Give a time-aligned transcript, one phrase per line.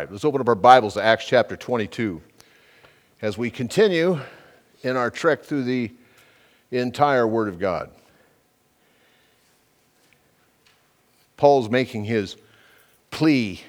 [0.00, 2.22] right, let's open up our Bibles to Acts chapter 22
[3.20, 4.18] as we continue
[4.82, 5.92] in our trek through the
[6.70, 7.90] entire Word of God.
[11.36, 12.38] Paul's making his
[13.10, 13.60] plea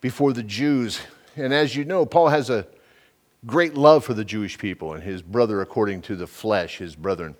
[0.00, 1.00] before the Jews.
[1.34, 2.64] And as you know, Paul has a
[3.44, 7.34] great love for the Jewish people and his brother according to the flesh, his brethren.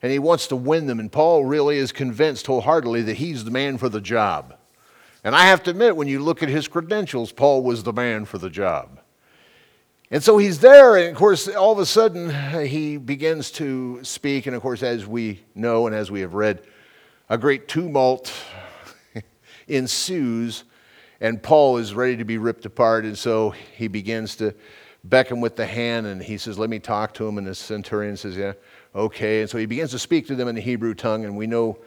[0.00, 1.00] And he wants to win them.
[1.00, 4.58] And Paul really is convinced wholeheartedly that he's the man for the job.
[5.24, 8.26] And I have to admit, when you look at his credentials, Paul was the man
[8.26, 9.00] for the job.
[10.10, 14.46] And so he's there, and of course, all of a sudden, he begins to speak.
[14.46, 16.62] And of course, as we know and as we have read,
[17.30, 18.30] a great tumult
[19.66, 20.64] ensues,
[21.22, 23.06] and Paul is ready to be ripped apart.
[23.06, 24.54] And so he begins to
[25.04, 27.38] beckon with the hand, and he says, Let me talk to him.
[27.38, 28.52] And the centurion says, Yeah,
[28.94, 29.40] okay.
[29.40, 31.78] And so he begins to speak to them in the Hebrew tongue, and we know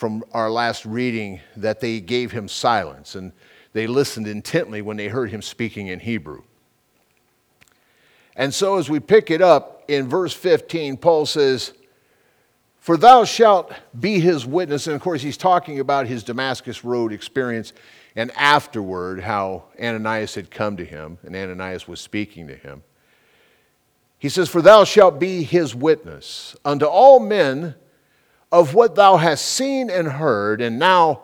[0.00, 3.32] from our last reading that they gave him silence and
[3.74, 6.42] they listened intently when they heard him speaking in Hebrew.
[8.34, 11.74] And so, as we pick it up in verse 15, Paul says,
[12.78, 14.86] For thou shalt be his witness.
[14.86, 17.74] And of course, he's talking about his Damascus Road experience
[18.16, 22.84] and afterward how Ananias had come to him and Ananias was speaking to him.
[24.18, 27.74] He says, For thou shalt be his witness unto all men
[28.52, 31.22] of what thou hast seen and heard, and now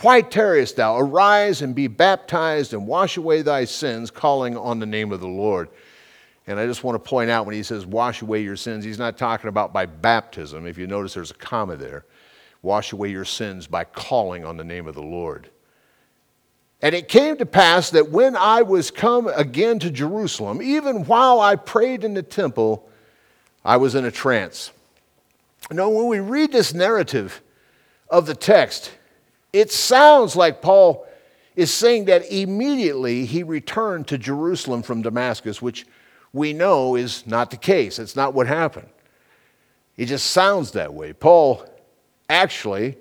[0.00, 0.96] why tarriest thou?
[0.96, 5.26] Arise and be baptized and wash away thy sins, calling on the name of the
[5.26, 5.68] Lord.
[6.46, 8.98] And I just want to point out when he says wash away your sins, he's
[8.98, 10.66] not talking about by baptism.
[10.66, 12.04] If you notice, there's a comma there.
[12.62, 15.50] Wash away your sins by calling on the name of the Lord.
[16.80, 21.40] And it came to pass that when I was come again to Jerusalem, even while
[21.40, 22.88] I prayed in the temple,
[23.64, 24.70] I was in a trance
[25.70, 27.42] now, when we read this narrative
[28.08, 28.92] of the text,
[29.52, 31.06] it sounds like Paul
[31.56, 35.86] is saying that immediately he returned to Jerusalem from Damascus, which
[36.32, 37.98] we know is not the case.
[37.98, 38.88] It's not what happened.
[39.96, 41.12] It just sounds that way.
[41.12, 41.66] Paul
[42.30, 42.96] actually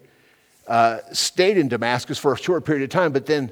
[0.67, 3.51] uh, stayed in Damascus for a short period of time, but then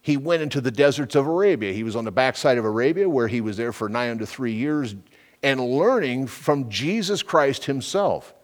[0.00, 1.72] he went into the deserts of Arabia.
[1.72, 4.52] He was on the backside of Arabia, where he was there for nine to three
[4.52, 4.94] years
[5.42, 8.34] and learning from Jesus Christ himself.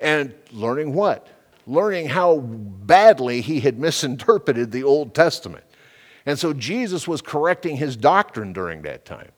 [0.00, 1.26] And learning what?
[1.66, 5.64] Learning how badly he had misinterpreted the Old Testament.
[6.26, 9.30] And so Jesus was correcting his doctrine during that time.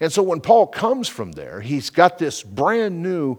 [0.00, 3.38] And so when Paul comes from there, he's got this brand new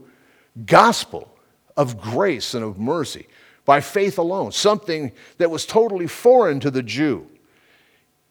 [0.66, 1.34] gospel
[1.76, 3.28] of grace and of mercy
[3.66, 7.28] by faith alone, something that was totally foreign to the Jew.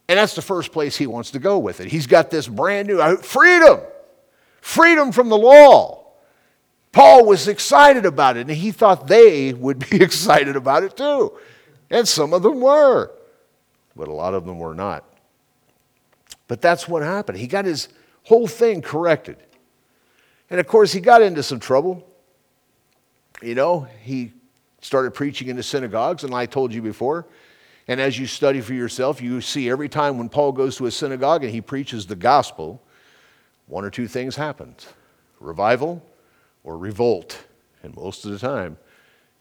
[0.08, 1.88] And that's the first place he wants to go with it.
[1.88, 3.80] He's got this brand new uh, freedom,
[4.60, 5.99] freedom from the law.
[6.92, 11.38] Paul was excited about it, and he thought they would be excited about it too.
[11.90, 13.12] And some of them were,
[13.96, 15.04] but a lot of them were not.
[16.48, 17.38] But that's what happened.
[17.38, 17.88] He got his
[18.24, 19.36] whole thing corrected.
[20.50, 22.06] And of course, he got into some trouble.
[23.40, 24.32] You know, he
[24.80, 27.26] started preaching in the synagogues, and I told you before.
[27.86, 30.90] And as you study for yourself, you see every time when Paul goes to a
[30.90, 32.82] synagogue and he preaches the gospel,
[33.66, 34.74] one or two things happen
[35.38, 36.02] revival
[36.64, 37.44] or revolt.
[37.82, 38.76] And most of the time,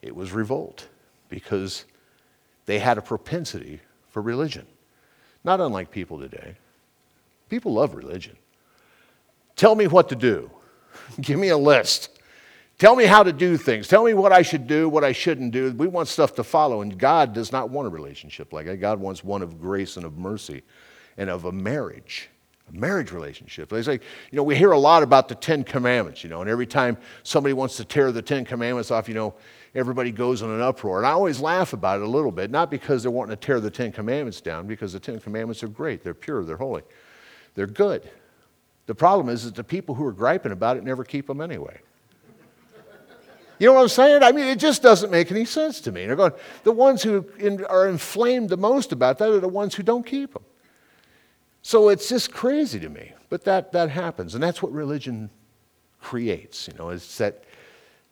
[0.02, 0.88] it was revolt
[1.30, 1.86] because
[2.66, 4.66] they had a propensity for religion.
[5.44, 6.56] Not unlike people today.
[7.50, 8.38] People love religion.
[9.56, 10.50] Tell me what to do.
[11.22, 12.20] Give me a list.
[12.78, 13.90] Tell me how to do things.
[13.90, 15.72] Tell me what I should do, what I shouldn't do.
[15.74, 18.78] We want stuff to follow, and God does not want a relationship like that.
[18.78, 20.62] God wants one of grace and of mercy
[21.18, 22.30] and of a marriage
[22.72, 23.70] marriage relationship.
[23.70, 26.50] They say, you know, we hear a lot about the Ten Commandments, you know, and
[26.50, 29.34] every time somebody wants to tear the Ten Commandments off, you know,
[29.76, 30.98] everybody goes in an uproar.
[30.98, 33.60] And I always laugh about it a little bit, not because they're wanting to tear
[33.60, 36.84] the Ten Commandments down, because the Ten Commandments are great, they're pure, they're holy,
[37.56, 38.10] they're good.
[38.88, 41.80] The problem is that the people who are griping about it never keep them anyway.
[43.60, 44.24] You know what I'm saying?
[44.24, 46.06] I mean, it just doesn't make any sense to me.
[46.06, 46.32] they're going,
[46.64, 47.26] the ones who
[47.68, 50.44] are inflamed the most about that are the ones who don't keep them.
[51.62, 53.14] So it's just crazy to me.
[53.30, 54.34] But that, that happens.
[54.34, 55.30] And that's what religion
[56.02, 56.68] creates.
[56.68, 57.44] You know, it's that,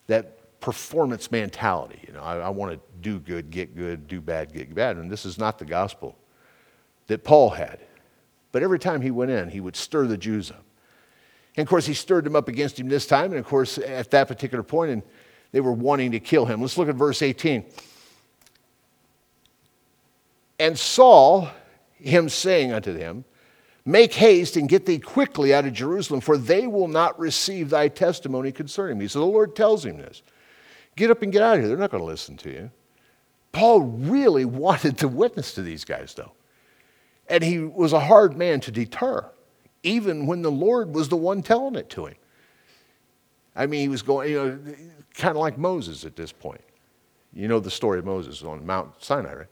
[0.08, 2.00] that performance mentality.
[2.08, 4.98] You know, I, I want to do good, get good, do bad, get bad.
[4.98, 6.18] And this is not the gospel
[7.08, 7.80] that Paul had.
[8.52, 10.64] But every time he went in, he would stir the Jews up.
[11.56, 13.32] And of course, he stirred them up against him this time.
[13.32, 15.04] And of course, at that particular point, and
[15.52, 16.62] they were wanting to kill him.
[16.62, 17.66] Let's look at verse 18.
[20.60, 21.50] And Saul,
[21.96, 23.26] him saying unto them,
[23.88, 27.88] Make haste and get thee quickly out of Jerusalem, for they will not receive thy
[27.88, 29.08] testimony concerning me.
[29.08, 30.24] So the Lord tells him this
[30.98, 31.70] Get up and get out of here.
[31.70, 32.72] They're not going to listen to you.
[33.54, 36.34] Paul really wanted to witness to these guys, though.
[37.30, 39.26] And he was a hard man to deter,
[39.84, 42.16] even when the Lord was the one telling it to him.
[43.56, 44.60] I mean, he was going, you know,
[45.14, 46.62] kind of like Moses at this point.
[47.34, 49.48] You know the story of Moses on Mount Sinai, right?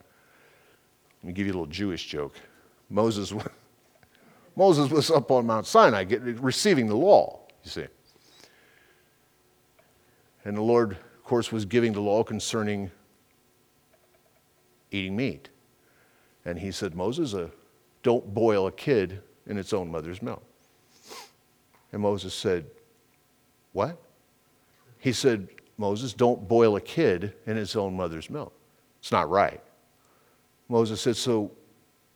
[1.23, 2.35] Let me give you a little Jewish joke.
[2.89, 3.33] Moses,
[4.55, 6.05] Moses was up on Mount Sinai
[6.39, 7.85] receiving the law, you see.
[10.45, 12.91] And the Lord, of course, was giving the law concerning
[14.91, 15.49] eating meat.
[16.45, 17.49] And he said, Moses, uh,
[18.03, 20.43] don't boil a kid in its own mother's milk.
[21.91, 22.65] And Moses said,
[23.73, 23.97] What?
[24.99, 25.47] He said,
[25.77, 28.53] Moses, don't boil a kid in his own mother's milk.
[28.99, 29.61] It's not right.
[30.69, 31.51] Moses said, So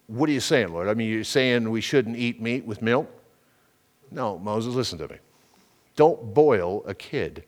[0.10, 0.88] what are you saying, Lord?
[0.88, 3.10] I mean, you're saying we shouldn't eat meat with milk?
[4.12, 5.18] No, Moses, listen to me.
[5.96, 7.44] Don't boil a kid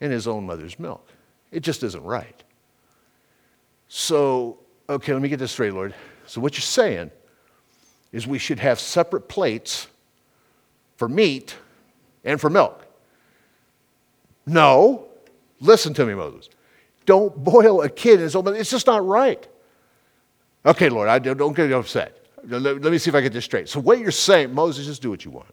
[0.00, 1.06] in his own mother's milk.
[1.52, 2.42] It just isn't right.
[3.88, 5.94] So, okay, let me get this straight, Lord.
[6.26, 7.12] So, what you're saying
[8.12, 9.86] is we should have separate plates
[10.96, 11.54] for meat
[12.24, 12.84] and for milk.
[14.44, 15.06] No.
[15.60, 16.48] Listen to me, Moses.
[17.04, 18.56] Don't boil a kid in his own milk.
[18.56, 19.46] It's just not right.
[20.66, 22.26] Okay, Lord, I don't get upset.
[22.44, 23.68] Let, me see if I get this straight.
[23.68, 25.52] So, what you're saying, Moses, just do what you want.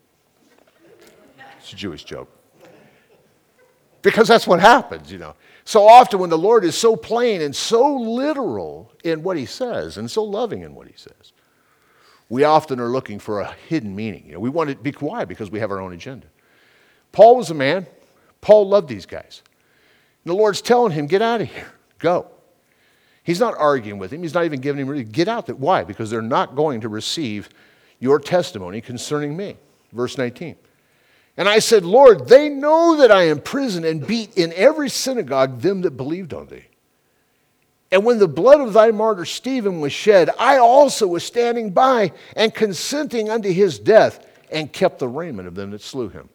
[1.60, 2.30] It's a Jewish joke.
[4.02, 5.36] Because that's what happens, you know.
[5.66, 9.98] So often, when the Lord is so plain and so literal in what he says
[9.98, 11.32] and so loving in what he says,
[12.28, 14.26] we often are looking for a hidden meaning.
[14.26, 15.24] You know, we want to be why?
[15.24, 16.28] Because we have our own agenda.
[17.14, 17.88] Paul was a man.
[18.42, 19.42] Paul loved these guys.
[20.26, 21.72] And the Lord's telling him, get out of here.
[22.00, 22.28] Go.
[23.24, 24.22] He's not arguing with him.
[24.22, 25.50] He's not even giving him, get out.
[25.58, 25.84] Why?
[25.84, 27.50] Because they're not going to receive
[28.00, 29.58] your testimony concerning me.
[29.94, 30.56] Verse 19.
[31.38, 35.62] And I said, Lord, they know that I am prison and beat in every synagogue
[35.62, 36.66] them that believed on thee.
[37.92, 42.12] And when the blood of thy martyr Stephen was shed, I also was standing by
[42.36, 46.30] and consenting unto his death and kept the raiment of them that slew him.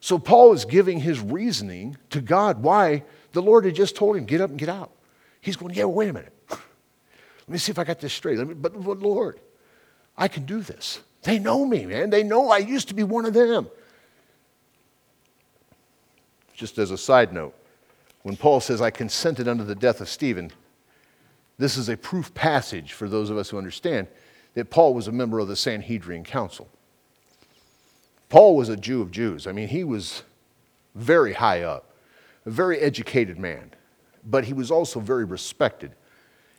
[0.00, 4.24] So Paul is giving his reasoning to God why the Lord had just told him,
[4.24, 4.90] get up and get out.
[5.40, 6.32] He's going, yeah, wait a minute.
[6.50, 8.38] Let me see if I got this straight.
[8.38, 9.40] Me, but, but Lord,
[10.16, 11.00] I can do this.
[11.22, 12.10] They know me, man.
[12.10, 13.68] They know I used to be one of them.
[16.54, 17.54] Just as a side note,
[18.22, 20.50] when Paul says, I consented unto the death of Stephen,
[21.56, 24.08] this is a proof passage for those of us who understand
[24.54, 26.68] that Paul was a member of the Sanhedrin Council.
[28.28, 29.46] Paul was a Jew of Jews.
[29.46, 30.22] I mean, he was
[30.94, 31.92] very high up,
[32.44, 33.70] a very educated man,
[34.28, 35.92] but he was also very respected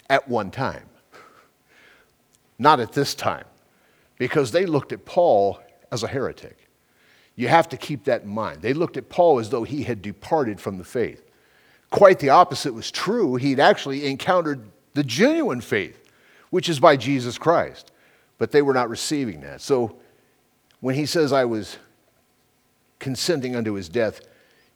[0.10, 0.83] at one time.
[2.57, 3.45] Not at this time,
[4.18, 5.62] because they looked at Paul
[5.92, 6.57] as a heretic.
[7.36, 8.62] You have to keep that in mind.
[8.62, 11.24] They looked at Paul as though he had departed from the faith.
[11.89, 13.36] Quite the opposite was true.
[13.36, 16.12] He'd actually encountered the genuine faith,
[16.50, 17.92] which is by Jesus Christ.
[18.38, 19.62] But they were not receiving that.
[19.62, 19.95] So
[20.81, 21.77] when he says, I was
[23.00, 24.19] consenting unto his death,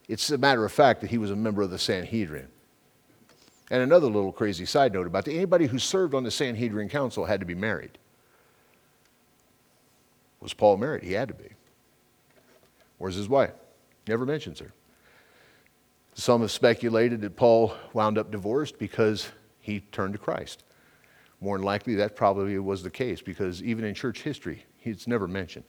[0.08, 2.48] it's a matter of fact that he was a member of the Sanhedrin.
[3.74, 7.26] And another little crazy side note about that anybody who served on the Sanhedrin council
[7.26, 7.98] had to be married.
[10.42, 11.02] Was Paul married?
[11.02, 11.50] He had to be.
[13.00, 13.54] Where's his wife?
[14.08, 14.72] Never mentions her.
[16.14, 19.30] Some have speculated that Paul wound up divorced because
[19.60, 20.64] he turned to Christ.
[21.42, 25.28] More than likely, that probably was the case because even in church history, it's never
[25.28, 25.66] mentioned.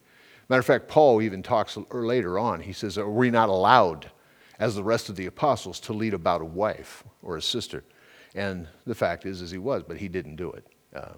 [0.50, 2.60] Matter of fact, Paul even talks er, later on.
[2.60, 4.10] He says, Are we not allowed,
[4.58, 7.82] as the rest of the apostles, to lead about a wife or a sister?
[8.34, 10.66] And the fact is, is he was, but he didn't do it.
[10.94, 11.12] Uh,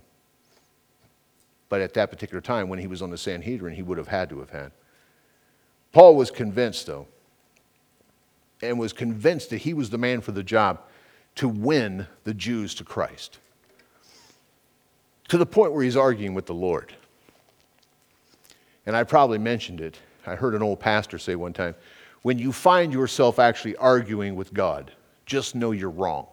[1.68, 4.28] but at that particular time, when he was on the Sanhedrin, he would have had
[4.30, 4.72] to have had.
[5.92, 7.06] Paul was convinced, though,
[8.62, 10.80] and was convinced that he was the man for the job
[11.36, 13.38] to win the Jews to Christ.
[15.28, 16.94] To the point where he's arguing with the Lord.
[18.86, 19.98] And I probably mentioned it.
[20.26, 21.74] I heard an old pastor say one time
[22.22, 24.92] when you find yourself actually arguing with God,
[25.26, 26.26] just know you're wrong.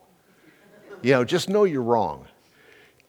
[1.03, 2.25] You know, just know you're wrong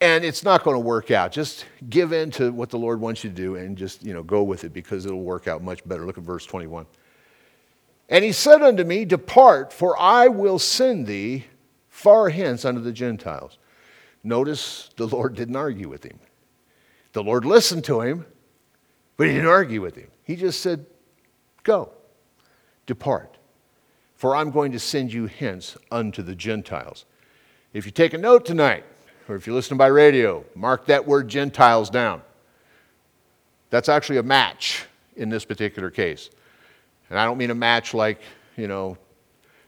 [0.01, 1.33] and it's not going to work out.
[1.33, 4.23] Just give in to what the Lord wants you to do and just, you know,
[4.23, 6.05] go with it because it'll work out much better.
[6.05, 6.87] Look at verse 21.
[8.09, 11.45] And he said unto me, Depart, for I will send thee
[11.89, 13.59] far hence unto the Gentiles.
[14.23, 16.19] Notice the Lord didn't argue with him.
[17.13, 18.27] The Lord listened to him,
[19.17, 20.09] but he didn't argue with him.
[20.25, 20.85] He just said,
[21.63, 21.93] Go,
[22.87, 23.39] depart,
[24.17, 27.07] for I'm going to send you hence unto the Gentiles.
[27.75, 28.85] If you take a note tonight,
[29.28, 32.23] or if you're listening by radio, mark that word Gentiles down.
[33.71, 34.85] That's actually a match
[35.16, 36.31] in this particular case.
[37.11, 38.21] And I don't mean a match like,
[38.57, 38.97] you know,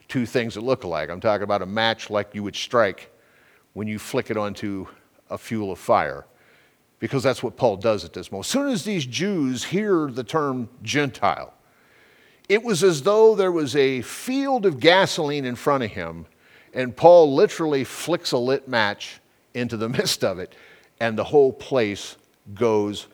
[0.07, 1.11] two things that look alike.
[1.11, 3.13] I'm talking about a match like you would strike
[3.73, 4.87] when you flick it onto
[5.29, 6.27] a fuel of fire.
[6.99, 8.47] because that's what Paul does at this moment.
[8.47, 11.53] As soon as these Jews hear the term Gentile,
[12.49, 16.27] it was as though there was a field of gasoline in front of him,
[16.77, 19.21] and Paul literally flicks a lit match
[19.55, 20.55] into the midst of it,
[21.01, 22.17] and the whole place
[22.55, 23.09] goes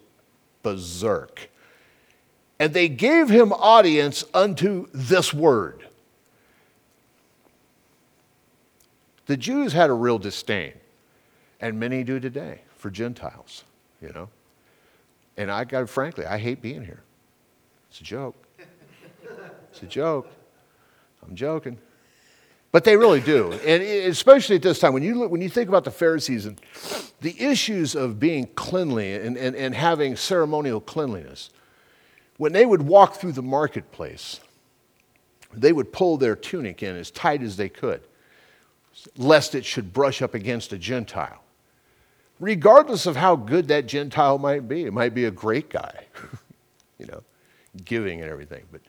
[0.63, 1.49] berserk.
[2.59, 5.89] And they gave him audience unto this word.
[9.25, 10.75] The Jews had a real disdain,
[11.59, 13.65] and many do today, for Gentiles
[14.03, 14.29] you know?
[15.39, 17.03] And I got, frankly, I hate being here.
[17.89, 18.35] It's a joke.
[19.71, 20.29] It's a joke.
[21.23, 21.79] I'm joking.
[22.73, 23.53] But they really do.
[23.53, 26.61] And especially at this time, when you, look, when you think about the Pharisees and
[27.21, 31.51] the issues of being cleanly and, and, and having ceremonial cleanliness,
[32.39, 34.41] when they would walk through the marketplace,
[35.53, 38.01] they would pull their tunic in as tight as they could,
[39.19, 41.43] lest it should brush up against a Gentile
[42.43, 44.85] regardless of how good that Gentile might be.
[44.85, 46.05] It might be a great guy,
[46.99, 47.23] you know,
[47.85, 48.65] giving and everything.
[48.71, 48.83] But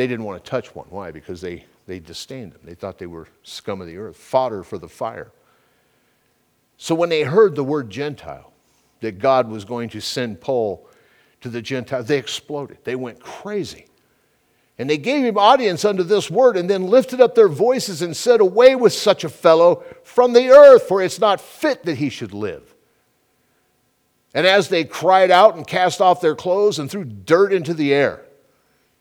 [0.00, 0.86] they didn't want to touch one.
[0.88, 1.10] Why?
[1.10, 2.62] Because they, they disdained them.
[2.64, 5.30] They thought they were scum of the earth, fodder for the fire.
[6.78, 8.50] So when they heard the word Gentile,
[9.00, 10.88] that God was going to send Paul
[11.42, 12.78] to the Gentiles, they exploded.
[12.84, 13.88] They went crazy.
[14.78, 18.16] And they gave him audience unto this word, and then lifted up their voices and
[18.16, 22.08] said, Away with such a fellow from the earth, for it's not fit that he
[22.08, 22.74] should live.
[24.32, 27.92] And as they cried out and cast off their clothes and threw dirt into the
[27.92, 28.24] air,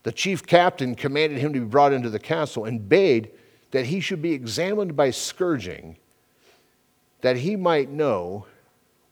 [0.04, 3.32] the chief captain commanded him to be brought into the castle and bade
[3.72, 5.98] that he should be examined by scourging,
[7.22, 8.46] that he might know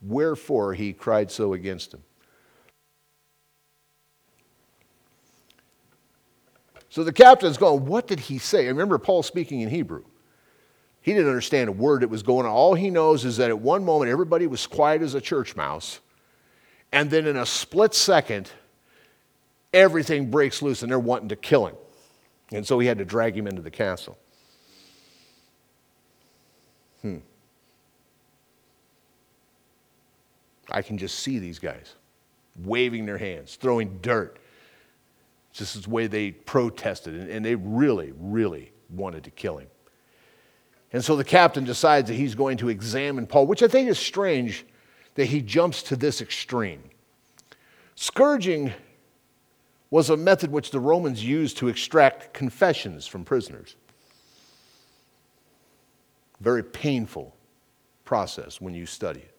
[0.02, 2.04] wherefore he cried so against him.
[6.90, 8.66] So the captain's going, What did he say?
[8.66, 10.04] I remember Paul speaking in Hebrew.
[11.02, 12.52] He didn't understand a word that was going on.
[12.52, 16.00] All he knows is that at one moment everybody was quiet as a church mouse.
[16.92, 18.52] And then in a split second,
[19.78, 21.76] everything breaks loose and they're wanting to kill him.
[22.52, 24.18] And so he had to drag him into the castle.
[27.02, 27.18] Hmm.
[30.72, 31.94] I can just see these guys
[32.64, 34.40] waving their hands, throwing dirt.
[35.58, 39.68] This is the way they protested, and they really, really wanted to kill him.
[40.94, 44.00] And so the captain decides that he's going to examine Paul, which I think is
[44.00, 44.66] strange
[45.16, 46.82] that he jumps to this extreme.
[47.96, 48.74] Scourging
[49.90, 53.76] was a method which the Romans used to extract confessions from prisoners.
[56.42, 57.36] Very painful
[58.04, 59.38] process when you study it.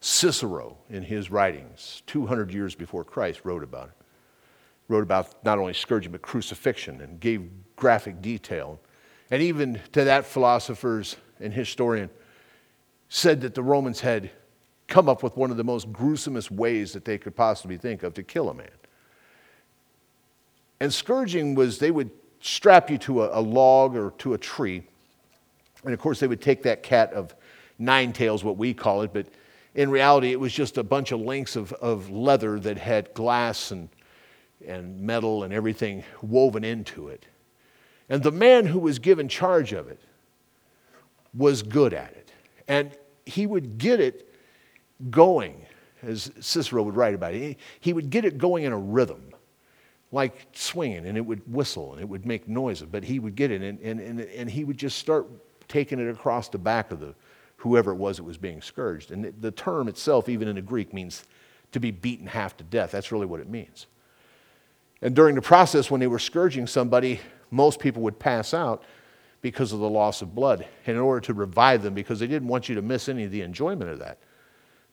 [0.00, 3.94] Cicero, in his writings, 200 years before Christ, wrote about it.
[4.88, 8.80] Wrote about not only scourging, but crucifixion and gave graphic detail.
[9.30, 12.08] And even to that, philosophers and historian
[13.08, 14.30] said that the Romans had
[14.86, 18.14] come up with one of the most gruesomest ways that they could possibly think of
[18.14, 18.68] to kill a man.
[20.80, 24.82] And scourging was they would strap you to a, a log or to a tree.
[25.84, 27.34] And of course, they would take that cat of
[27.78, 29.26] nine tails, what we call it, but
[29.74, 33.70] in reality, it was just a bunch of links of, of leather that had glass
[33.70, 33.88] and,
[34.66, 37.26] and metal and everything woven into it.
[38.08, 40.00] And the man who was given charge of it
[41.34, 42.32] was good at it.
[42.66, 42.90] And
[43.24, 44.34] he would get it
[45.10, 45.64] going,
[46.02, 47.58] as Cicero would write about it.
[47.80, 49.27] He would get it going in a rhythm,
[50.10, 53.50] like swinging, and it would whistle and it would make noises, but he would get
[53.50, 55.26] it, and, and, and, and he would just start
[55.68, 57.14] taking it across the back of the
[57.56, 59.10] whoever it was that was being scourged.
[59.10, 61.24] And the, the term itself, even in the Greek, means
[61.72, 62.90] to be beaten half to death.
[62.92, 63.86] That's really what it means.
[65.02, 68.82] And during the process, when they were scourging somebody, most people would pass out
[69.40, 70.66] because of the loss of blood.
[70.86, 73.30] And in order to revive them, because they didn't want you to miss any of
[73.30, 74.18] the enjoyment of that,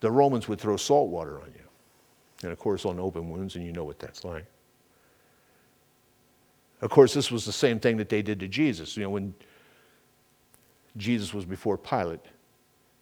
[0.02, 1.64] the Romans would throw salt water on you.
[2.44, 4.46] And of course, on open wounds, and you know what that's like.
[6.86, 8.96] Of course, this was the same thing that they did to Jesus.
[8.96, 9.34] You know, when
[10.96, 12.24] Jesus was before Pilate,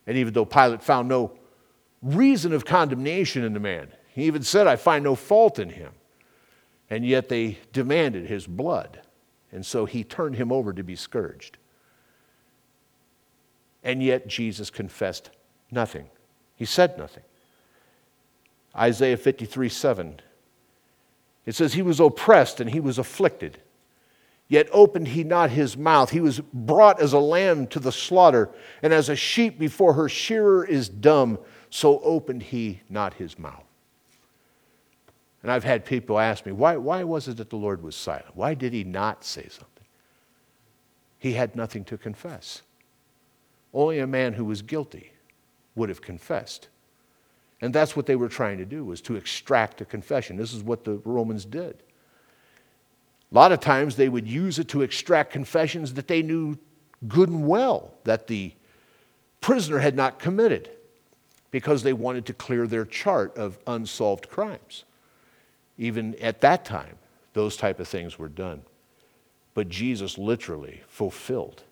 [0.07, 1.33] and even though Pilate found no
[2.01, 5.91] reason of condemnation in the man, he even said, I find no fault in him.
[6.89, 9.01] And yet they demanded his blood.
[9.51, 11.57] And so he turned him over to be scourged.
[13.83, 15.29] And yet Jesus confessed
[15.71, 16.09] nothing.
[16.55, 17.23] He said nothing.
[18.73, 20.21] Isaiah 53 7.
[21.45, 23.59] It says, He was oppressed and he was afflicted,
[24.47, 26.09] yet opened he not his mouth.
[26.09, 28.49] He was brought as a lamb to the slaughter,
[28.81, 33.63] and as a sheep before her shearer is dumb, so opened he not his mouth.
[35.41, 38.35] And I've had people ask me, why, why was it that the Lord was silent?
[38.35, 39.67] Why did he not say something?
[41.19, 42.61] He had nothing to confess.
[43.73, 45.11] Only a man who was guilty
[45.75, 46.67] would have confessed.
[47.61, 50.37] And that's what they were trying to do, was to extract a confession.
[50.37, 51.81] This is what the Romans did.
[53.33, 56.57] A lot of times they would use it to extract confessions that they knew
[57.07, 58.53] good and well that the
[59.41, 60.69] prisoner had not committed
[61.49, 64.83] because they wanted to clear their chart of unsolved crimes.
[65.79, 66.97] Even at that time,
[67.33, 68.61] those type of things were done.
[69.55, 71.63] But Jesus literally fulfilled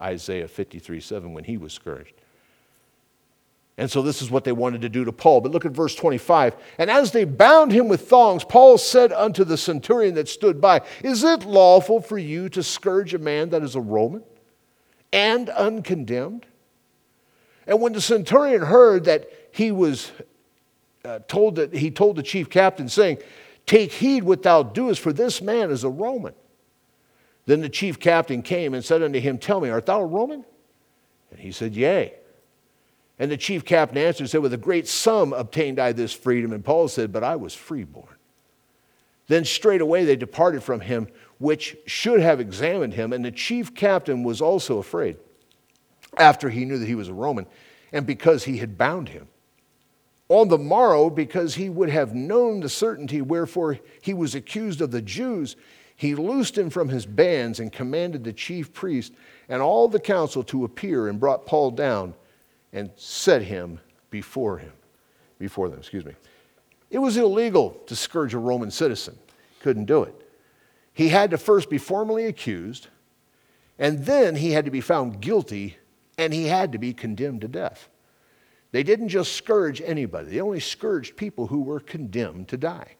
[0.00, 2.12] Isaiah 53 7 when he was scourged.
[3.80, 5.40] And so this is what they wanted to do to Paul.
[5.40, 6.54] But look at verse 25.
[6.76, 10.82] And as they bound him with thongs, Paul said unto the centurion that stood by,
[11.02, 14.22] Is it lawful for you to scourge a man that is a Roman
[15.14, 16.44] and uncondemned?
[17.66, 20.12] And when the centurion heard that he was
[21.02, 23.16] uh, told that he told the chief captain, saying,
[23.64, 26.34] Take heed what thou doest, for this man is a Roman.
[27.46, 30.44] Then the chief captain came and said unto him, Tell me, art thou a Roman?
[31.30, 32.19] And he said, Yea.
[33.20, 36.54] And the chief captain answered and said, With a great sum obtained I this freedom.
[36.54, 38.16] And Paul said, But I was freeborn.
[39.28, 41.06] Then straightway they departed from him,
[41.38, 43.12] which should have examined him.
[43.12, 45.18] And the chief captain was also afraid,
[46.16, 47.46] after he knew that he was a Roman,
[47.92, 49.28] and because he had bound him.
[50.30, 54.92] On the morrow, because he would have known the certainty wherefore he was accused of
[54.92, 55.56] the Jews,
[55.94, 59.12] he loosed him from his bands and commanded the chief priest
[59.48, 62.14] and all the council to appear and brought Paul down
[62.72, 64.72] and set him before him,
[65.38, 66.14] before them, excuse me.
[66.90, 69.18] It was illegal to scourge a Roman citizen.
[69.60, 70.14] Couldn't do it.
[70.92, 72.88] He had to first be formally accused,
[73.78, 75.76] and then he had to be found guilty,
[76.18, 77.88] and he had to be condemned to death.
[78.72, 82.96] They didn't just scourge anybody, they only scourged people who were condemned to die.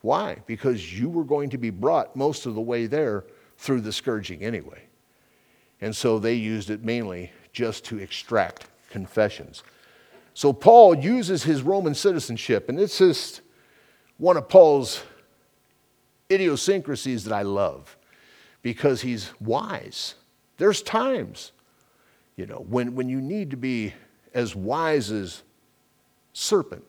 [0.00, 0.38] Why?
[0.46, 3.24] Because you were going to be brought most of the way there
[3.56, 4.82] through the scourging anyway.
[5.80, 9.64] And so they used it mainly just to extract confessions.
[10.34, 13.40] So Paul uses his Roman citizenship, and it's just
[14.18, 15.02] one of Paul's
[16.30, 17.96] idiosyncrasies that I love
[18.62, 20.14] because he's wise.
[20.58, 21.52] There's times,
[22.36, 23.94] you know, when, when you need to be
[24.32, 25.42] as wise as
[26.32, 26.84] serpent,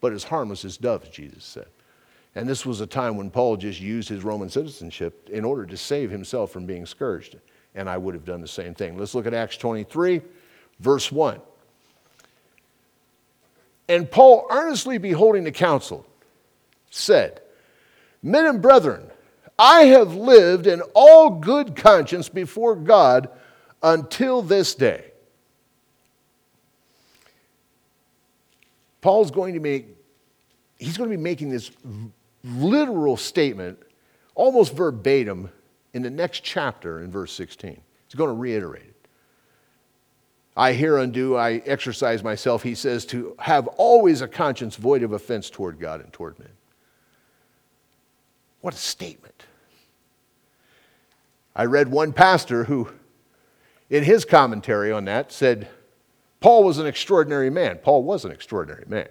[0.00, 1.66] but as harmless as doves, Jesus said.
[2.34, 5.76] And this was a time when Paul just used his Roman citizenship in order to
[5.76, 7.36] save himself from being scourged.
[7.74, 8.98] And I would have done the same thing.
[8.98, 10.20] Let's look at Acts 23,
[10.80, 11.40] verse 1.
[13.88, 16.06] And Paul, earnestly beholding the council,
[16.90, 17.40] said,
[18.22, 19.10] Men and brethren,
[19.58, 23.28] I have lived in all good conscience before God
[23.82, 25.12] until this day.
[29.00, 29.86] Paul's going to make,
[30.78, 31.70] he's going to be making this
[32.42, 33.78] literal statement,
[34.34, 35.50] almost verbatim,
[35.94, 37.70] in the next chapter in verse 16.
[37.70, 38.95] He's going to reiterate it.
[40.56, 45.50] I hereunto I exercise myself, he says, to have always a conscience void of offense
[45.50, 46.50] toward God and toward men.
[48.60, 49.44] What a statement.
[51.54, 52.90] I read one pastor who,
[53.90, 55.68] in his commentary on that, said,
[56.40, 57.78] Paul was an extraordinary man.
[57.78, 59.08] Paul was an extraordinary man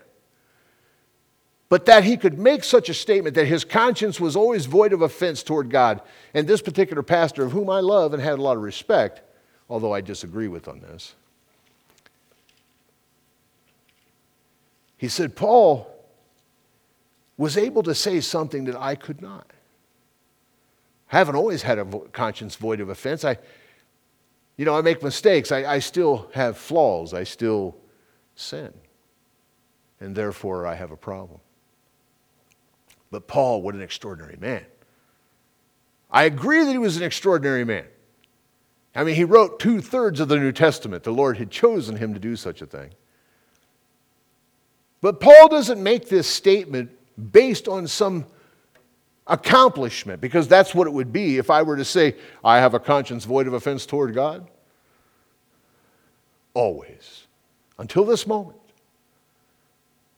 [1.70, 5.02] but that he could make such a statement that his conscience was always void of
[5.02, 6.02] offense toward God.
[6.34, 9.22] And this particular pastor, of whom I love and had a lot of respect,
[9.70, 11.16] although I disagree with on this,
[14.98, 15.88] he said, Paul
[17.38, 19.52] was able to say something that I could not.
[21.12, 23.24] I haven't always had a conscience void of offense.
[23.24, 23.38] I,
[24.58, 25.52] you know, I make mistakes.
[25.52, 27.14] I, I still have flaws.
[27.14, 27.76] I still
[28.36, 28.74] sin.
[30.00, 31.40] And therefore, I have a problem.
[33.12, 34.66] But Paul, what an extraordinary man.
[36.10, 37.86] I agree that he was an extraordinary man.
[38.96, 41.04] I mean, he wrote two thirds of the New Testament.
[41.04, 42.92] The Lord had chosen him to do such a thing.
[45.06, 46.90] But Paul doesn't make this statement
[47.32, 48.26] based on some
[49.28, 52.80] accomplishment, because that's what it would be if I were to say, I have a
[52.80, 54.50] conscience void of offense toward God.
[56.56, 57.28] Always.
[57.78, 58.58] Until this moment.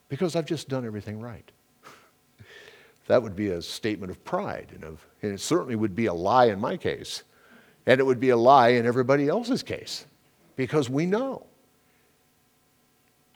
[0.07, 1.51] Because I've just done everything right
[3.07, 4.69] that would be a statement of pride.
[4.73, 7.23] And, of, and it certainly would be a lie in my case.
[7.85, 10.05] And it would be a lie in everybody else's case
[10.55, 11.45] because we know.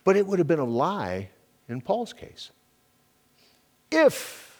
[0.05, 1.27] But it would have been a lie
[1.71, 2.51] in Paul's case.
[3.91, 4.51] If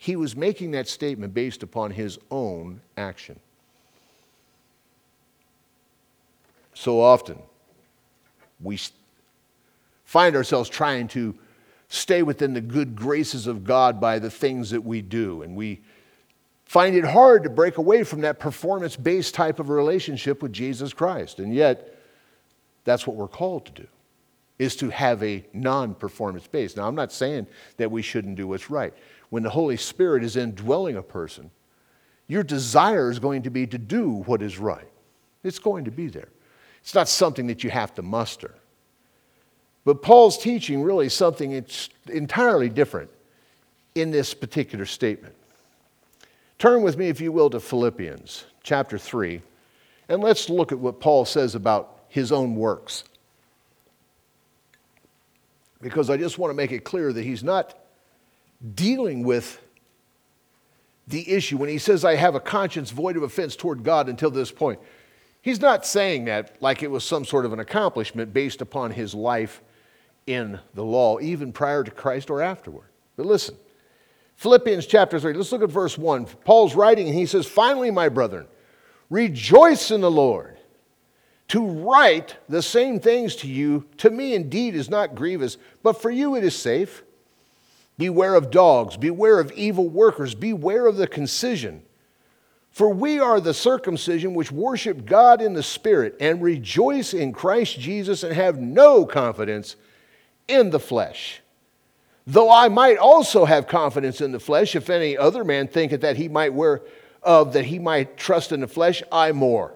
[0.00, 3.38] he was making that statement based upon his own action.
[6.72, 7.38] So often,
[8.62, 8.78] we
[10.06, 11.34] find ourselves trying to
[11.90, 15.42] stay within the good graces of God by the things that we do.
[15.42, 15.82] And we
[16.64, 20.94] find it hard to break away from that performance based type of relationship with Jesus
[20.94, 21.40] Christ.
[21.40, 22.00] And yet,
[22.84, 23.88] that's what we're called to do.
[24.60, 26.76] Is to have a non performance base.
[26.76, 27.46] Now, I'm not saying
[27.78, 28.92] that we shouldn't do what's right.
[29.30, 31.50] When the Holy Spirit is indwelling a person,
[32.28, 34.86] your desire is going to be to do what is right.
[35.42, 36.28] It's going to be there.
[36.82, 38.54] It's not something that you have to muster.
[39.86, 41.64] But Paul's teaching really something
[42.08, 43.08] entirely different
[43.94, 45.34] in this particular statement.
[46.58, 49.40] Turn with me, if you will, to Philippians chapter 3,
[50.10, 53.04] and let's look at what Paul says about his own works.
[55.80, 57.78] Because I just want to make it clear that he's not
[58.74, 59.60] dealing with
[61.06, 64.30] the issue when he says, I have a conscience void of offense toward God until
[64.30, 64.78] this point.
[65.42, 69.14] He's not saying that like it was some sort of an accomplishment based upon his
[69.14, 69.62] life
[70.26, 72.88] in the law, even prior to Christ or afterward.
[73.16, 73.56] But listen,
[74.36, 76.26] Philippians chapter 3, let's look at verse 1.
[76.44, 78.46] Paul's writing and he says, Finally, my brethren,
[79.08, 80.56] rejoice in the Lord.
[81.50, 86.08] To write the same things to you, to me indeed is not grievous, but for
[86.08, 87.02] you it is safe.
[87.98, 91.82] Beware of dogs, beware of evil workers, beware of the concision.
[92.70, 97.80] For we are the circumcision which worship God in the Spirit and rejoice in Christ
[97.80, 99.74] Jesus and have no confidence
[100.46, 101.40] in the flesh.
[102.28, 106.16] Though I might also have confidence in the flesh, if any other man thinketh that
[106.16, 106.82] he might wear
[107.24, 109.74] of that he might trust in the flesh, I more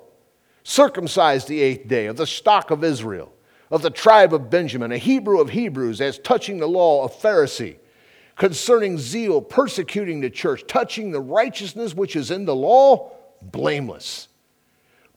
[0.65, 3.33] circumcised the eighth day, of the stock of Israel,
[3.71, 7.77] of the tribe of Benjamin, a Hebrew of Hebrews, as touching the law, a Pharisee,
[8.37, 14.29] concerning zeal, persecuting the church, touching the righteousness which is in the law, blameless.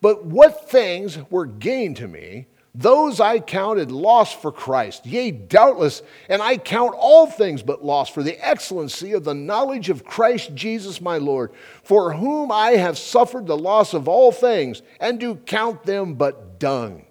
[0.01, 5.07] But what things were gained to me, those I counted loss for Christ.
[5.07, 9.89] Yea, doubtless, and I count all things but loss for the excellency of the knowledge
[9.89, 14.83] of Christ Jesus my Lord, for whom I have suffered the loss of all things,
[14.99, 17.07] and do count them but dung,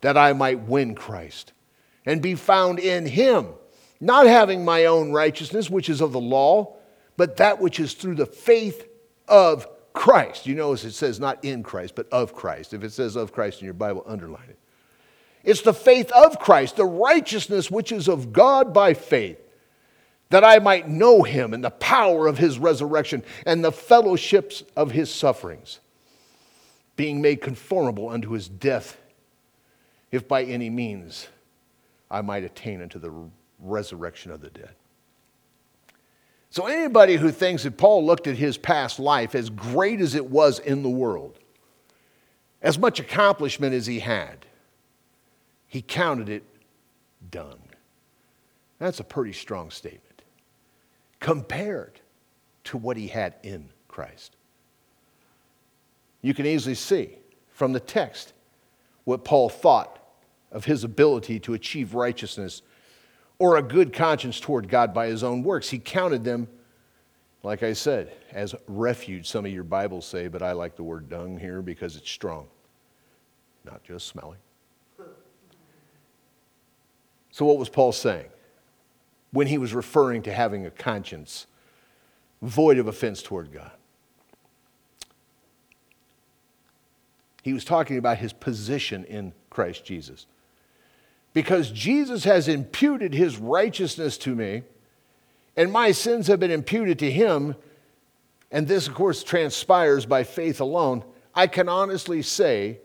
[0.00, 1.52] that I might win Christ,
[2.06, 3.48] and be found in him,
[4.00, 6.76] not having my own righteousness, which is of the law,
[7.18, 8.88] but that which is through the faith
[9.28, 10.46] of Christ.
[10.46, 12.72] You notice it says not in Christ, but of Christ.
[12.72, 14.58] If it says of Christ in your Bible, underline it.
[15.44, 19.38] It's the faith of Christ, the righteousness which is of God by faith,
[20.30, 24.90] that I might know him and the power of his resurrection and the fellowships of
[24.92, 25.80] his sufferings,
[26.96, 28.96] being made conformable unto his death,
[30.10, 31.28] if by any means
[32.10, 33.12] I might attain unto the
[33.58, 34.74] resurrection of the dead.
[36.48, 40.30] So, anybody who thinks that Paul looked at his past life, as great as it
[40.30, 41.38] was in the world,
[42.62, 44.46] as much accomplishment as he had,
[45.74, 46.44] he counted it
[47.32, 47.58] done.
[48.78, 50.22] That's a pretty strong statement
[51.18, 52.00] compared
[52.62, 54.36] to what he had in Christ.
[56.22, 58.34] You can easily see from the text
[59.02, 59.98] what Paul thought
[60.52, 62.62] of his ability to achieve righteousness
[63.40, 65.70] or a good conscience toward God by his own works.
[65.70, 66.46] He counted them,
[67.42, 69.28] like I said, as refuge.
[69.28, 72.46] Some of your Bibles say, but I like the word dung here because it's strong,
[73.64, 74.38] not just smelling.
[77.34, 78.26] So, what was Paul saying
[79.32, 81.48] when he was referring to having a conscience
[82.40, 83.72] void of offense toward God?
[87.42, 90.26] He was talking about his position in Christ Jesus.
[91.32, 94.62] Because Jesus has imputed his righteousness to me,
[95.56, 97.56] and my sins have been imputed to him,
[98.52, 101.02] and this, of course, transpires by faith alone,
[101.34, 102.78] I can honestly say,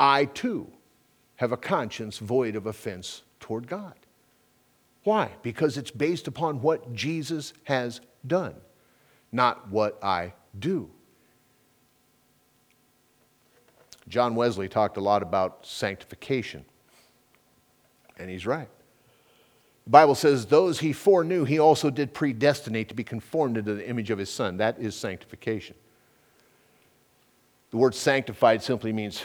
[0.00, 0.72] I too
[1.36, 3.92] have a conscience void of offense toward God.
[5.02, 5.30] Why?
[5.42, 8.54] Because it's based upon what Jesus has done,
[9.32, 10.88] not what I do.
[14.08, 16.64] John Wesley talked a lot about sanctification,
[18.16, 18.70] and he's right.
[19.84, 23.86] The Bible says, Those he foreknew, he also did predestinate to be conformed into the
[23.86, 24.56] image of his Son.
[24.56, 25.76] That is sanctification.
[27.72, 29.22] The word sanctified simply means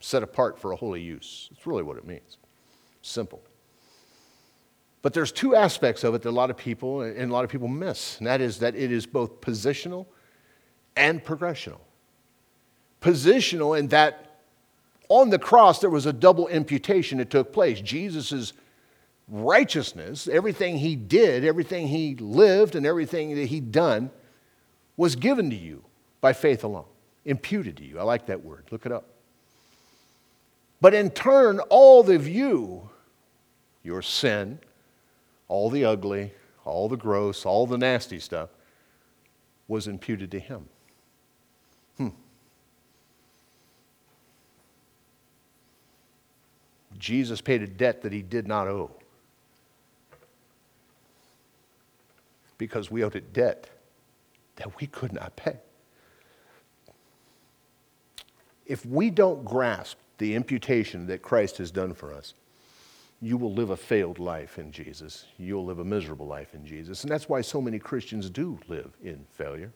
[0.00, 1.46] set apart for a holy use.
[1.52, 2.39] That's really what it means.
[3.02, 3.42] Simple.
[5.02, 7.50] But there's two aspects of it that a lot of people and a lot of
[7.50, 10.06] people miss, and that is that it is both positional
[10.96, 11.80] and progressional.
[13.00, 14.40] Positional in that
[15.08, 17.80] on the cross there was a double imputation that took place.
[17.80, 18.52] Jesus'
[19.26, 24.10] righteousness, everything he did, everything he lived, and everything that he'd done
[24.98, 25.82] was given to you
[26.20, 26.84] by faith alone,
[27.24, 27.98] imputed to you.
[27.98, 28.66] I like that word.
[28.70, 29.06] Look it up.
[30.82, 32.89] But in turn, all of you,
[33.82, 34.58] your sin,
[35.48, 36.32] all the ugly,
[36.64, 38.50] all the gross, all the nasty stuff,
[39.68, 40.68] was imputed to him.
[41.96, 42.08] Hmm.
[46.98, 48.90] Jesus paid a debt that he did not owe.
[52.58, 53.68] Because we owed a debt
[54.56, 55.56] that we could not pay.
[58.66, 62.34] If we don't grasp the imputation that Christ has done for us,
[63.22, 65.26] you will live a failed life in Jesus.
[65.36, 67.02] You'll live a miserable life in Jesus.
[67.02, 69.72] And that's why so many Christians do live in failure,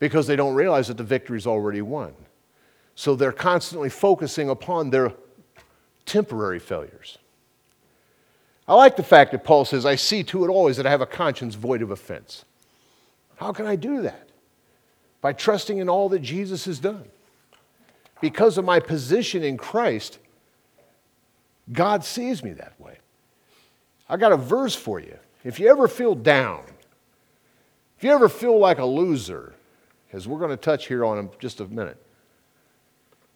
[0.00, 2.14] because they don't realize that the victory is already won.
[2.94, 5.12] So they're constantly focusing upon their
[6.04, 7.18] temporary failures.
[8.66, 11.00] I like the fact that Paul says, I see to it always that I have
[11.00, 12.44] a conscience void of offense.
[13.36, 14.28] How can I do that?
[15.20, 17.04] By trusting in all that Jesus has done.
[18.20, 20.18] Because of my position in Christ,
[21.70, 22.98] God sees me that way.
[24.08, 25.16] I got a verse for you.
[25.44, 26.64] If you ever feel down,
[27.96, 29.54] if you ever feel like a loser,
[30.12, 32.04] as we're going to touch here on in just a minute,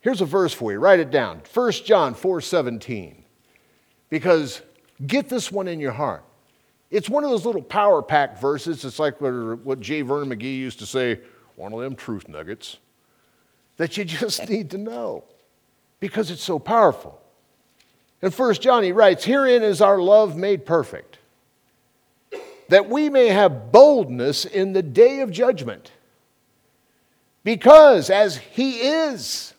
[0.01, 0.79] here's a verse for you.
[0.79, 3.25] Write it down 1 John 4 17.
[4.09, 4.63] Because
[5.07, 6.25] get this one in your heart.
[6.91, 8.85] It's one of those little power pack verses.
[8.85, 10.03] It's like what J.
[10.03, 11.21] Vernon McGee used to say
[11.57, 12.79] one of them truth nuggets
[13.77, 15.25] that you just need to know
[16.01, 17.21] because it's so powerful.
[18.23, 21.19] In 1 John, he writes, Herein is our love made perfect,
[22.69, 25.93] that we may have boldness in the day of judgment.
[27.45, 29.55] Because as he is,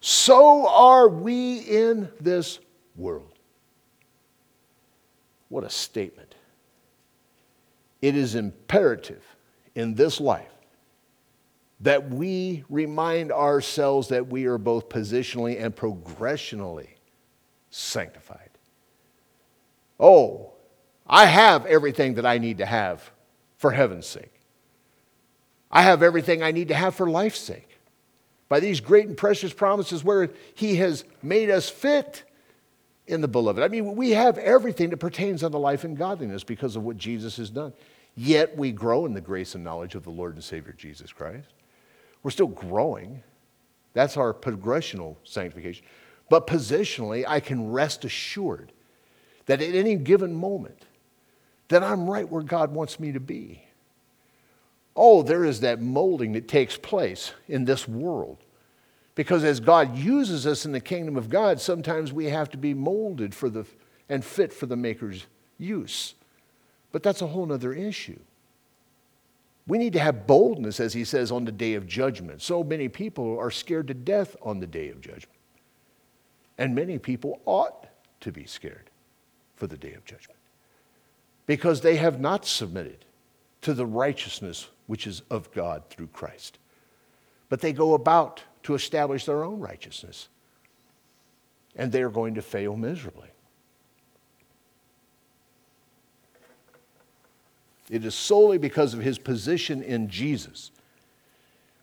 [0.00, 2.58] so are we in this
[2.96, 3.32] world.
[5.48, 6.34] What a statement.
[8.02, 9.22] It is imperative
[9.74, 10.50] in this life
[11.80, 16.93] that we remind ourselves that we are both positionally and progressionally
[17.74, 18.50] sanctified.
[19.98, 20.52] Oh,
[21.06, 23.10] I have everything that I need to have
[23.56, 24.32] for heaven's sake.
[25.70, 27.80] I have everything I need to have for life's sake.
[28.48, 32.22] By these great and precious promises where He has made us fit
[33.08, 33.62] in the beloved.
[33.62, 37.36] I mean, we have everything that pertains unto life and godliness because of what Jesus
[37.38, 37.72] has done.
[38.14, 41.48] Yet we grow in the grace and knowledge of the Lord and Savior Jesus Christ.
[42.22, 43.22] We're still growing.
[43.94, 45.84] That's our progressional sanctification.
[46.28, 48.72] But positionally, I can rest assured
[49.46, 50.84] that at any given moment,
[51.68, 53.64] that I'm right where God wants me to be.
[54.96, 58.38] Oh, there is that molding that takes place in this world.
[59.14, 62.74] Because as God uses us in the kingdom of God, sometimes we have to be
[62.74, 63.64] molded for the,
[64.08, 65.26] and fit for the Maker's
[65.58, 66.14] use.
[66.90, 68.18] But that's a whole other issue.
[69.66, 72.42] We need to have boldness, as he says, on the day of judgment.
[72.42, 75.38] So many people are scared to death on the day of judgment.
[76.58, 77.86] And many people ought
[78.20, 78.90] to be scared
[79.56, 80.38] for the day of judgment
[81.46, 83.04] because they have not submitted
[83.62, 86.58] to the righteousness which is of God through Christ.
[87.48, 90.28] But they go about to establish their own righteousness,
[91.76, 93.28] and they are going to fail miserably.
[97.90, 100.70] It is solely because of his position in Jesus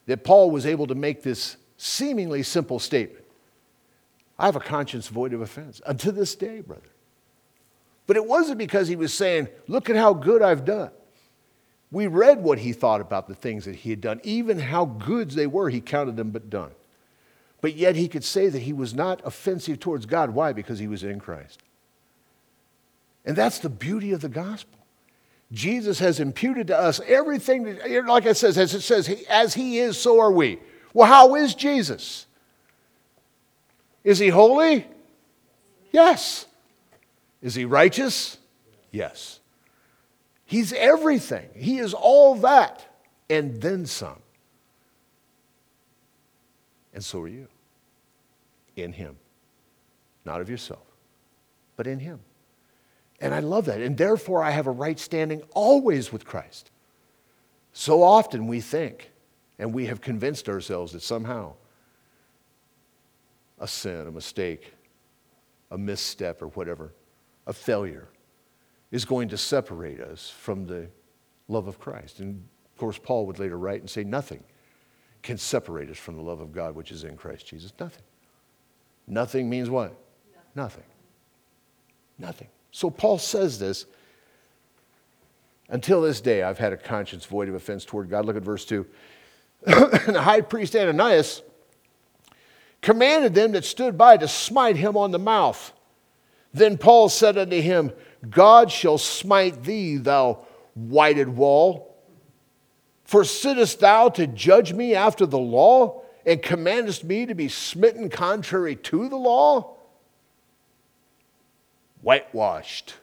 [0.07, 3.20] that Paul was able to make this seemingly simple statement
[4.41, 5.81] I have a conscience void of offense.
[5.85, 6.81] Uh, Unto this day, brother.
[8.07, 10.89] But it wasn't because he was saying, Look at how good I've done.
[11.91, 15.31] We read what he thought about the things that he had done, even how good
[15.31, 16.71] they were, he counted them but done.
[17.59, 20.31] But yet he could say that he was not offensive towards God.
[20.31, 20.53] Why?
[20.53, 21.61] Because he was in Christ.
[23.23, 24.79] And that's the beauty of the gospel.
[25.51, 27.77] Jesus has imputed to us everything,
[28.07, 30.57] like it says, as it says, as he is, so are we.
[30.95, 32.25] Well, how is Jesus?
[34.03, 34.87] Is he holy?
[35.91, 36.45] Yes.
[37.41, 38.37] Is he righteous?
[38.91, 39.39] Yes.
[40.45, 41.49] He's everything.
[41.55, 42.85] He is all that
[43.29, 44.19] and then some.
[46.93, 47.47] And so are you.
[48.75, 49.17] In him.
[50.25, 50.85] Not of yourself,
[51.77, 52.19] but in him.
[53.19, 53.81] And I love that.
[53.81, 56.71] And therefore, I have a right standing always with Christ.
[57.73, 59.11] So often we think,
[59.57, 61.53] and we have convinced ourselves that somehow
[63.61, 64.73] a sin, a mistake,
[65.69, 66.91] a misstep, or whatever,
[67.47, 68.09] a failure,
[68.91, 70.87] is going to separate us from the
[71.47, 72.19] love of Christ.
[72.19, 72.43] And
[72.73, 74.43] of course, Paul would later write and say, Nothing
[75.21, 77.71] can separate us from the love of God which is in Christ Jesus.
[77.79, 78.03] Nothing.
[79.07, 79.95] Nothing means what?
[80.55, 80.83] Nothing.
[82.17, 82.47] Nothing.
[82.71, 83.85] So Paul says this.
[85.69, 88.25] Until this day, I've had a conscience void of offense toward God.
[88.25, 88.85] Look at verse 2.
[89.67, 91.43] and the high priest Ananias
[92.81, 95.71] commanded them that stood by to smite him on the mouth.
[96.53, 97.91] Then Paul said unto him,
[98.29, 101.95] God shall smite thee, thou whited wall.
[103.03, 108.09] For sittest thou to judge me after the law, and commandest me to be smitten
[108.09, 109.77] contrary to the law?
[112.01, 112.95] whitewashed.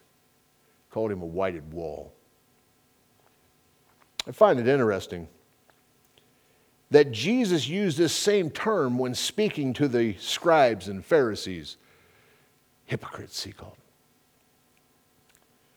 [0.91, 2.13] Called him a whited wall.
[4.27, 5.29] I find it interesting
[6.91, 11.77] that Jesus used this same term when speaking to the scribes and Pharisees.
[12.87, 13.83] Hypocrites, he called them.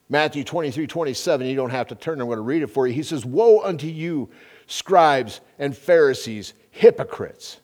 [0.09, 2.93] Matthew 23, 27, you don't have to turn, I'm going to read it for you.
[2.93, 4.29] He says, Woe unto you,
[4.67, 7.59] scribes and Pharisees, hypocrites!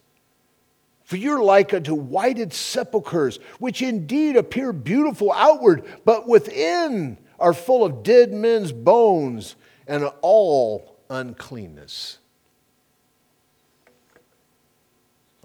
[1.04, 7.86] For you're like unto whited sepulchres, which indeed appear beautiful outward, but within are full
[7.86, 9.56] of dead men's bones
[9.88, 12.20] and all uncleanness.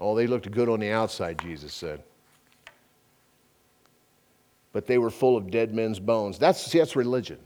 [0.03, 2.03] Oh, they looked good on the outside, Jesus said.
[4.73, 6.39] But they were full of dead men's bones.
[6.39, 7.39] That's, see, that's religion.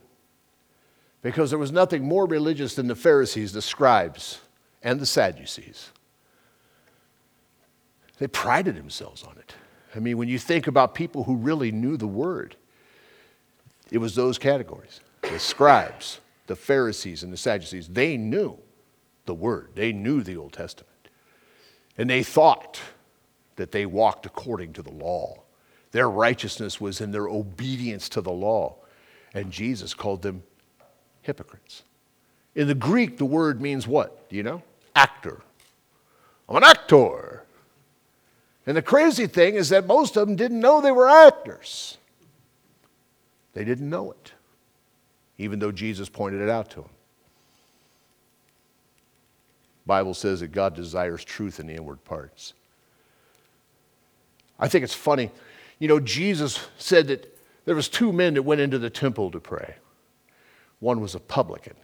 [1.20, 4.40] Because there was nothing more religious than the Pharisees, the scribes,
[4.82, 5.90] and the Sadducees.
[8.18, 9.54] They prided themselves on it.
[9.94, 12.56] I mean, when you think about people who really knew the word,
[13.90, 18.56] it was those categories the scribes, the Pharisees and the Sadducees, they knew
[19.26, 20.95] the Word, they knew the Old Testament.
[21.98, 22.80] And they thought
[23.56, 25.42] that they walked according to the law.
[25.92, 28.76] Their righteousness was in their obedience to the law.
[29.34, 30.42] And Jesus called them
[31.22, 31.82] hypocrites.
[32.54, 34.28] In the Greek, the word means what?
[34.28, 34.62] Do you know?
[34.94, 35.42] Actor.
[36.48, 37.44] I'm an actor.
[38.66, 41.98] And the crazy thing is that most of them didn't know they were actors.
[43.54, 44.32] They didn't know it
[45.38, 46.90] even though Jesus pointed it out to him.
[49.86, 52.54] Bible says that God desires truth in the inward parts.
[54.58, 55.30] I think it's funny.
[55.78, 59.40] You know, Jesus said that there was two men that went into the temple to
[59.40, 59.76] pray.
[60.80, 61.74] One was a publican,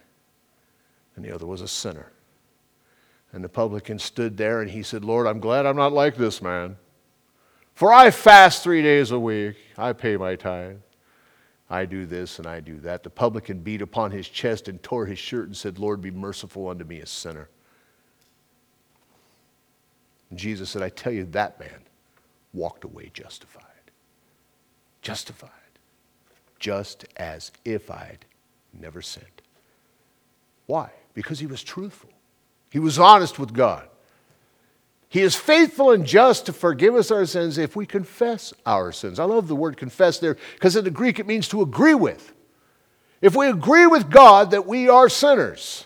[1.17, 2.11] and the other was a sinner.
[3.33, 6.43] And the publican stood there and he said, Lord, I'm glad I'm not like this
[6.43, 6.77] man.
[7.75, 10.77] For I fast three days a week, I pay my tithe.
[11.71, 13.03] I do this and I do that.
[13.03, 16.69] The publican beat upon his chest and tore his shirt and said, Lord, be merciful
[16.69, 17.49] unto me, a sinner.
[20.33, 21.83] And Jesus said, I tell you, that man
[22.55, 23.67] walked away justified.
[25.03, 25.51] Justified.
[26.59, 28.25] Just as if I'd
[28.73, 29.27] never sinned.
[30.65, 30.89] Why?
[31.13, 32.09] Because he was truthful.
[32.71, 33.87] He was honest with God.
[35.11, 39.19] He is faithful and just to forgive us our sins if we confess our sins.
[39.19, 42.33] I love the word confess there because in the Greek it means to agree with.
[43.21, 45.85] If we agree with God that we are sinners.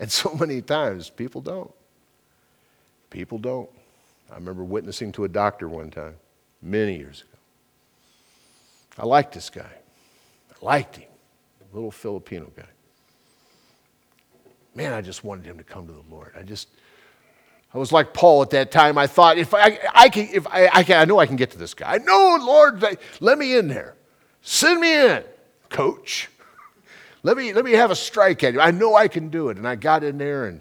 [0.00, 1.72] And so many times people don't.
[3.10, 3.68] People don't.
[4.30, 6.16] I remember witnessing to a doctor one time,
[6.60, 7.38] many years ago.
[8.98, 9.70] I liked this guy.
[10.50, 11.08] I liked him,
[11.72, 12.64] a little Filipino guy.
[14.74, 16.34] Man, I just wanted him to come to the Lord.
[16.38, 16.68] I just,
[17.72, 18.98] I was like Paul at that time.
[18.98, 21.50] I thought, if I, I can, if I, I can, I know I can get
[21.52, 21.94] to this guy.
[21.94, 22.84] I know, Lord,
[23.20, 23.94] let me in there.
[24.42, 25.24] Send me in,
[25.68, 26.28] coach.
[27.24, 28.60] Let me, let me have a strike at you.
[28.60, 29.56] I know I can do it.
[29.56, 30.60] And I got in there and,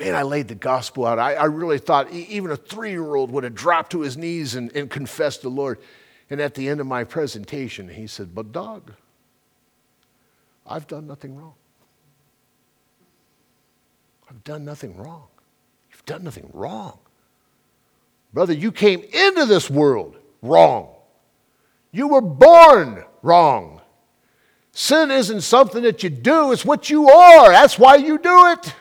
[0.00, 1.18] man, I laid the gospel out.
[1.18, 4.54] I, I really thought even a three year old would have dropped to his knees
[4.54, 5.78] and, and confessed the Lord.
[6.30, 8.92] And at the end of my presentation, he said, But, Doug,
[10.66, 11.54] I've done nothing wrong.
[14.28, 15.26] I've done nothing wrong.
[15.90, 16.98] You've done nothing wrong.
[18.32, 20.88] Brother, you came into this world wrong.
[21.92, 23.80] You were born wrong.
[24.72, 27.50] Sin isn't something that you do, it's what you are.
[27.50, 28.74] That's why you do it.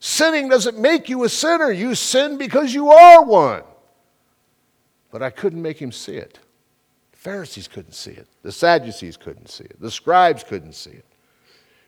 [0.00, 1.70] Sinning doesn't make you a sinner.
[1.70, 3.62] You sin because you are one.
[5.10, 6.38] But I couldn't make him see it.
[7.12, 8.28] The Pharisees couldn't see it.
[8.42, 9.80] The Sadducees couldn't see it.
[9.80, 11.04] The scribes couldn't see it.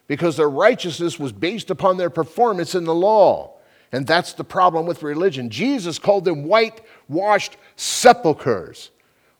[0.07, 3.53] Because their righteousness was based upon their performance in the law.
[3.93, 5.51] And that's the problem with religion.
[5.51, 8.91] Jesus called them whitewashed sepulchres.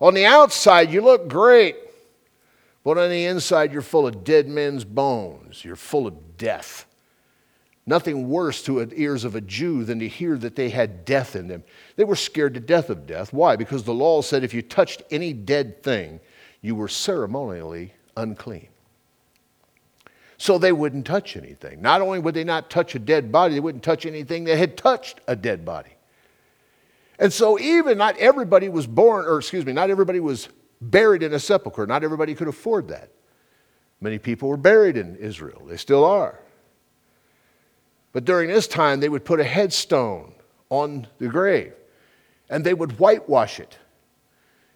[0.01, 1.77] On the outside, you look great,
[2.83, 5.65] but on the inside, you're full of dead men's bones.
[5.65, 6.87] You're full of death.
[7.87, 11.35] Nothing worse to the ears of a Jew than to hear that they had death
[11.35, 11.65] in them.
[11.97, 13.33] They were scared to death of death.
[13.33, 13.57] Why?
[13.57, 16.21] Because the law said if you touched any dead thing,
[16.61, 18.69] you were ceremonially unclean
[20.41, 21.83] so they wouldn't touch anything.
[21.83, 24.75] Not only would they not touch a dead body, they wouldn't touch anything that had
[24.75, 25.91] touched a dead body.
[27.19, 30.49] And so, even not everybody was born, or excuse me, not everybody was
[30.81, 31.87] buried in a sepulchre.
[31.87, 33.11] Not everybody could afford that.
[34.01, 36.41] Many people were buried in Israel, they still are.
[38.13, 40.33] But during this time, they would put a headstone
[40.69, 41.75] on the grave
[42.49, 43.79] and they would whitewash it.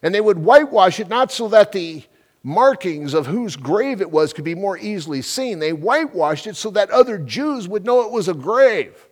[0.03, 2.05] And they would whitewash it not so that the
[2.43, 5.59] markings of whose grave it was could be more easily seen.
[5.59, 9.09] They whitewashed it so that other Jews would know it was a grave,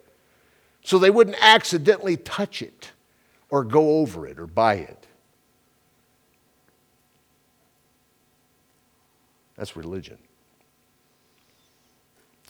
[0.85, 2.93] so they wouldn't accidentally touch it
[3.49, 5.07] or go over it or buy it.
[9.57, 10.19] That's religion.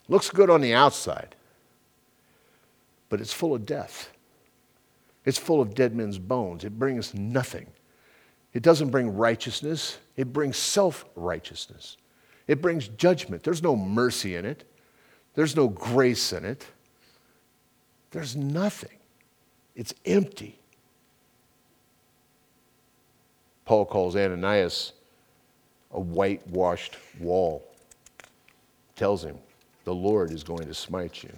[0.08, 1.36] Looks good on the outside
[3.12, 4.08] but it's full of death.
[5.26, 6.64] It's full of dead men's bones.
[6.64, 7.66] It brings nothing.
[8.54, 11.98] It doesn't bring righteousness, it brings self righteousness.
[12.48, 13.42] It brings judgment.
[13.42, 14.64] There's no mercy in it,
[15.34, 16.66] there's no grace in it.
[18.12, 18.96] There's nothing.
[19.76, 20.58] It's empty.
[23.66, 24.94] Paul calls Ananias
[25.90, 27.62] a whitewashed wall.
[28.96, 29.36] Tells him,
[29.84, 31.32] the Lord is going to smite you.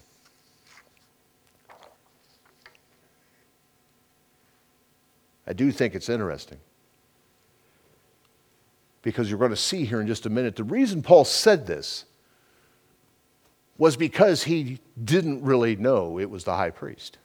[5.46, 6.58] I do think it's interesting
[9.02, 12.06] because you're going to see here in just a minute the reason Paul said this
[13.76, 17.18] was because he didn't really know it was the high priest.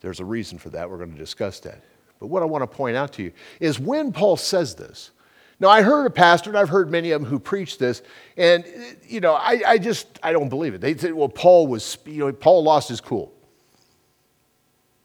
[0.00, 0.90] There's a reason for that.
[0.90, 1.80] We're going to discuss that.
[2.18, 5.12] But what I want to point out to you is when Paul says this,
[5.60, 8.02] now I heard a pastor, and I've heard many of them who preach this,
[8.36, 8.64] and
[9.06, 10.80] you know, I, I just I don't believe it.
[10.80, 13.32] They said, well, Paul was, you know, Paul lost his cool.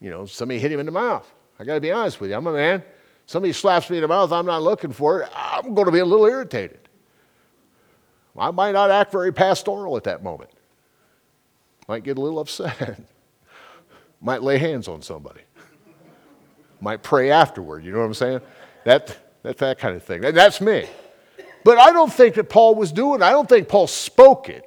[0.02, 1.32] You know, somebody hit him in the mouth.
[1.60, 2.36] I got to be honest with you.
[2.36, 2.84] I'm a man.
[3.26, 5.30] Somebody slaps me in the mouth, I'm not looking for it.
[5.36, 6.80] I'm going to be a little irritated.
[8.38, 10.52] I might not act very pastoral at that moment.
[11.88, 13.00] Might get a little upset.
[14.22, 15.42] might lay hands on somebody.
[16.80, 17.84] might pray afterward.
[17.84, 18.42] You know what I'm saying?
[18.84, 20.24] That, that, that kind of thing.
[20.24, 20.88] And that's me.
[21.64, 23.26] But I don't think that Paul was doing it.
[23.26, 24.64] I don't think Paul spoke it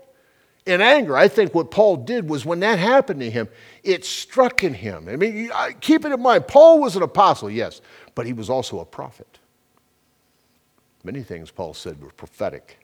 [0.66, 1.16] in anger.
[1.16, 3.48] I think what Paul did was when that happened to him,
[3.82, 5.08] it struck in him.
[5.08, 5.50] I mean,
[5.80, 7.80] keep it in mind, Paul was an apostle, yes,
[8.14, 9.38] but he was also a prophet.
[11.02, 12.78] Many things Paul said were prophetic.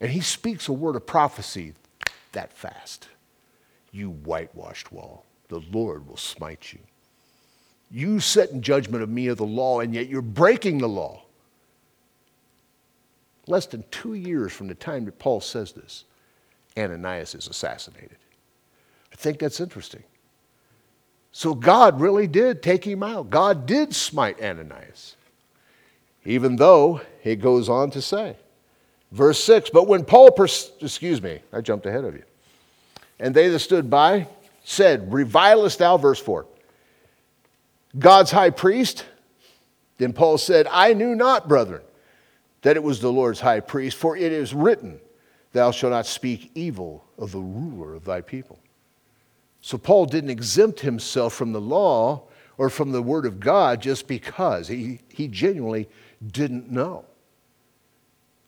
[0.00, 1.74] And he speaks a word of prophecy
[2.32, 3.08] that fast.
[3.92, 6.78] You whitewashed wall, the Lord will smite you.
[7.90, 11.24] You set in judgment of me of the law, and yet you're breaking the law.
[13.50, 16.04] Less than two years from the time that Paul says this,
[16.78, 18.16] Ananias is assassinated.
[19.12, 20.04] I think that's interesting.
[21.32, 23.28] So God really did take him out.
[23.28, 25.16] God did smite Ananias.
[26.24, 28.36] Even though it goes on to say,
[29.10, 32.22] Verse 6 But when Paul, pers- excuse me, I jumped ahead of you.
[33.18, 34.28] And they that stood by
[34.62, 36.46] said, Revilest thou, verse 4,
[37.98, 39.04] God's high priest?
[39.98, 41.82] Then Paul said, I knew not, brethren,
[42.62, 45.00] that it was the Lord's high priest, for it is written,
[45.52, 48.58] Thou shalt not speak evil of the ruler of thy people.
[49.60, 52.22] So Paul didn't exempt himself from the law
[52.56, 55.88] or from the word of God just because he, he genuinely
[56.26, 57.04] didn't know.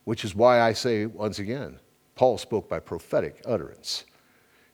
[0.05, 1.79] Which is why I say, once again,
[2.15, 4.05] Paul spoke by prophetic utterance.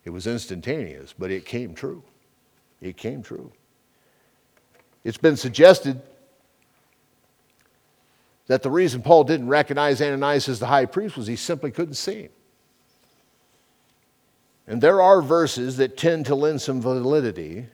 [0.04, 2.02] It was instantaneous, but it came true.
[2.80, 3.52] It came true.
[5.04, 6.00] It's been suggested
[8.48, 11.94] that the reason Paul didn't recognize Ananias as the high priest was he simply couldn't
[11.94, 12.30] see him.
[14.66, 17.66] And there are verses that tend to lend some validity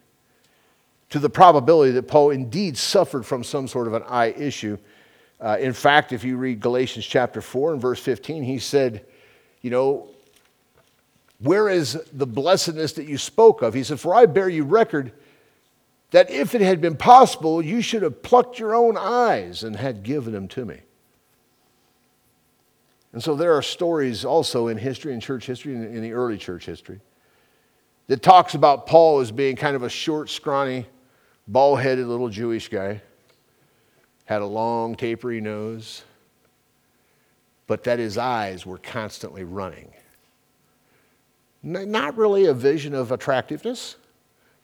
[1.10, 4.78] to the probability that Paul indeed suffered from some sort of an eye issue
[5.44, 9.04] uh, in fact, if you read Galatians chapter 4 and verse 15, he said,
[9.60, 10.08] You know,
[11.40, 13.74] where is the blessedness that you spoke of?
[13.74, 15.12] He said, For I bear you record
[16.14, 20.04] that if it had been possible, you should have plucked your own eyes and had
[20.04, 20.78] given them to me.
[23.12, 26.66] And so there are stories also in history, in church history, in the early church
[26.66, 27.00] history,
[28.06, 30.86] that talks about Paul as being kind of a short, scrawny,
[31.48, 33.02] bald headed little Jewish guy
[34.26, 36.04] had a long, tapery nose,
[37.66, 39.90] but that his eyes were constantly running.
[41.64, 43.96] Not really a vision of attractiveness.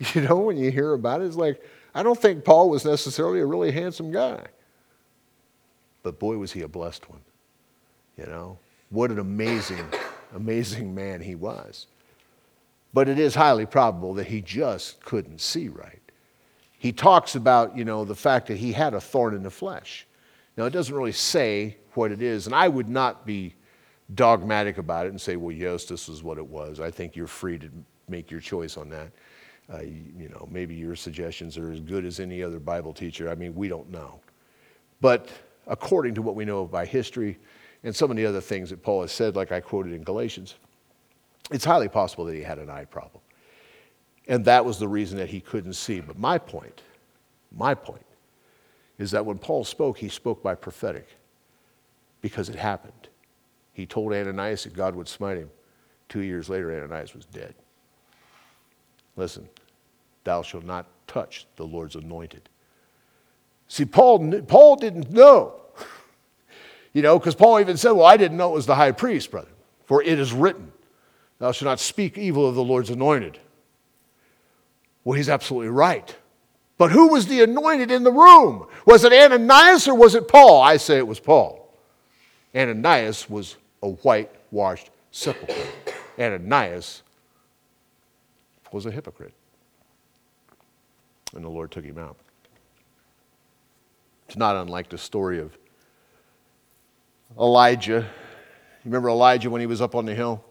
[0.14, 1.62] You know, when you hear about it, it's like,
[1.94, 4.46] I don't think Paul was necessarily a really handsome guy.
[6.02, 7.20] But boy, was he a blessed one.
[8.16, 9.84] You know, what an amazing,
[10.34, 11.86] amazing man he was.
[12.94, 16.00] But it is highly probable that he just couldn't see right
[16.80, 20.06] he talks about, you know, the fact that he had a thorn in the flesh.
[20.56, 23.54] Now, it doesn't really say what it is, and I would not be
[24.14, 26.80] dogmatic about it and say, well, yes, this is what it was.
[26.80, 27.68] I think you're free to
[28.08, 29.10] make your choice on that.
[29.72, 33.30] Uh, you, know, maybe your suggestions are as good as any other Bible teacher.
[33.30, 34.20] I mean, we don't know.
[35.00, 35.28] But
[35.66, 37.38] according to what we know by history
[37.84, 40.56] and some of the other things that Paul has said, like I quoted in Galatians,
[41.52, 43.22] it's highly possible that he had an eye problem.
[44.26, 46.00] And that was the reason that he couldn't see.
[46.00, 46.82] But my point,
[47.56, 48.04] my point,
[48.98, 51.08] is that when Paul spoke, he spoke by prophetic
[52.20, 53.08] because it happened.
[53.72, 55.50] He told Ananias that God would smite him.
[56.08, 57.54] Two years later, Ananias was dead.
[59.16, 59.48] Listen,
[60.24, 62.48] thou shalt not touch the Lord's anointed.
[63.68, 65.56] See, Paul, Paul didn't know.
[66.92, 69.30] You know, because Paul even said, Well, I didn't know it was the high priest,
[69.30, 69.52] brother,
[69.86, 70.72] for it is written,
[71.38, 73.38] Thou shalt not speak evil of the Lord's anointed.
[75.04, 76.16] Well, he's absolutely right.
[76.78, 78.66] But who was the anointed in the room?
[78.86, 80.62] Was it Ananias or was it Paul?
[80.62, 81.72] I say it was Paul.
[82.54, 85.54] Ananias was a whitewashed sepulchre.
[86.18, 87.02] Ananias
[88.72, 89.34] was a hypocrite.
[91.34, 92.16] And the Lord took him out.
[94.26, 95.56] It's not unlike the story of
[97.38, 98.00] Elijah.
[98.00, 100.44] You remember Elijah when he was up on the hill?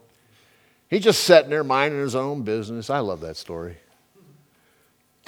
[0.89, 2.89] He just sitting there minding his own business.
[2.89, 3.77] I love that story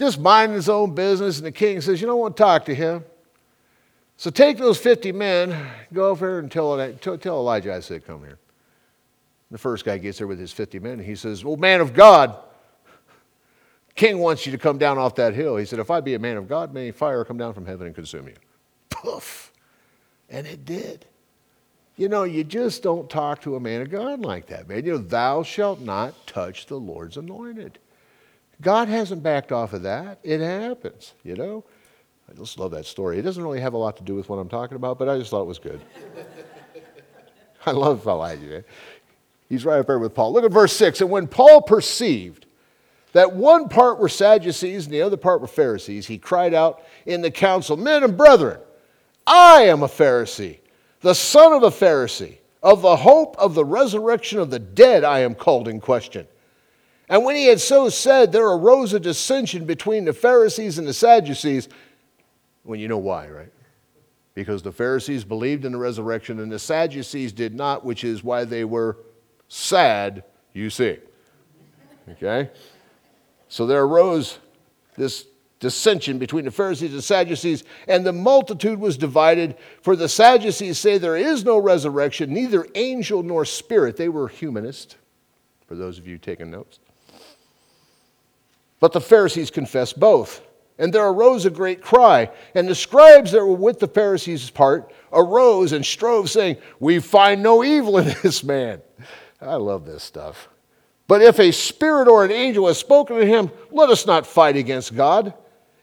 [0.02, 1.38] just minding his own business.
[1.38, 3.06] And the king says, You don't want to talk to him.
[4.18, 6.78] So take those 50 men, go over here and tell,
[7.18, 8.40] tell Elijah I said, Come here.
[9.52, 10.94] The first guy gets there with his 50 men.
[10.94, 12.38] And he says, Well, man of God,
[13.96, 15.58] king wants you to come down off that hill.
[15.58, 17.88] He said, If I be a man of God, may fire come down from heaven
[17.88, 18.36] and consume you.
[18.90, 19.52] Poof.
[20.30, 21.06] And it did.
[21.98, 24.86] You know, you just don't talk to a man of God like that, man.
[24.86, 27.80] You know, thou shalt not touch the Lord's anointed.
[28.62, 30.20] God hasn't backed off of that.
[30.24, 31.64] It happens, you know?
[32.30, 33.20] I just love that story.
[33.20, 35.18] It doesn't really have a lot to do with what I'm talking about, but I
[35.18, 35.82] just thought it was good.
[37.66, 38.64] I love Elijah.
[39.50, 40.32] He's right up there with Paul.
[40.32, 41.02] Look at verse 6.
[41.02, 42.46] And when Paul perceived
[43.14, 47.22] that one part were Sadducees and the other part were Pharisees, he cried out in
[47.22, 48.60] the council, Men and brethren,
[49.28, 50.60] I am a Pharisee,
[51.02, 52.38] the son of a Pharisee.
[52.64, 56.28] Of the hope of the resurrection of the dead, I am called in question.
[57.10, 60.94] And when he had so said, there arose a dissension between the Pharisees and the
[60.94, 61.70] Sadducees.
[62.64, 63.52] Well, you know why, right?
[64.36, 68.46] Because the Pharisees believed in the resurrection and the Sadducees did not, which is why
[68.46, 68.98] they were
[69.48, 71.00] sad, you see.
[72.10, 72.50] Okay?
[73.52, 74.40] So there arose
[74.96, 75.28] this
[75.60, 79.58] dissension between the Pharisees and Sadducees, and the multitude was divided.
[79.82, 83.98] For the Sadducees say there is no resurrection, neither angel nor spirit.
[83.98, 84.96] They were humanist,
[85.68, 86.80] for those of you taking notes.
[88.80, 90.40] But the Pharisees confessed both.
[90.80, 92.32] And there arose a great cry.
[92.56, 97.44] And the scribes that were with the Pharisees' part arose and strove, saying, We find
[97.44, 98.82] no evil in this man.
[99.42, 100.48] I love this stuff.
[101.12, 104.56] But if a spirit or an angel has spoken to him, let us not fight
[104.56, 105.34] against God.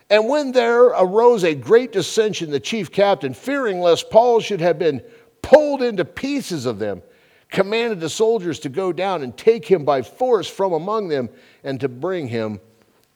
[0.08, 4.78] And when there arose a great dissension, the chief captain, fearing lest Paul should have
[4.78, 5.02] been
[5.42, 7.02] pulled into pieces of them,
[7.50, 11.28] commanded the soldiers to go down and take him by force from among them
[11.62, 12.58] and to bring him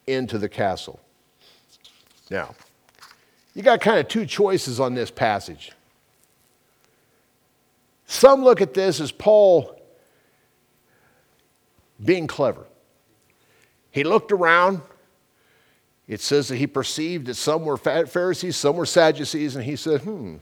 [0.06, 1.00] into the castle.
[2.30, 2.54] Now,
[3.54, 5.72] you got kind of two choices on this passage.
[8.04, 9.81] Some look at this as Paul
[12.04, 12.66] being clever.
[13.90, 14.80] He looked around.
[16.08, 20.00] It says that he perceived that some were Pharisees, some were Sadducees, and he said,
[20.00, 20.36] hmm,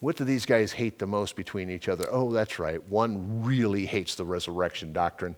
[0.00, 2.06] what do these guys hate the most between each other?
[2.10, 2.82] Oh, that's right.
[2.88, 5.36] One really hates the resurrection doctrine.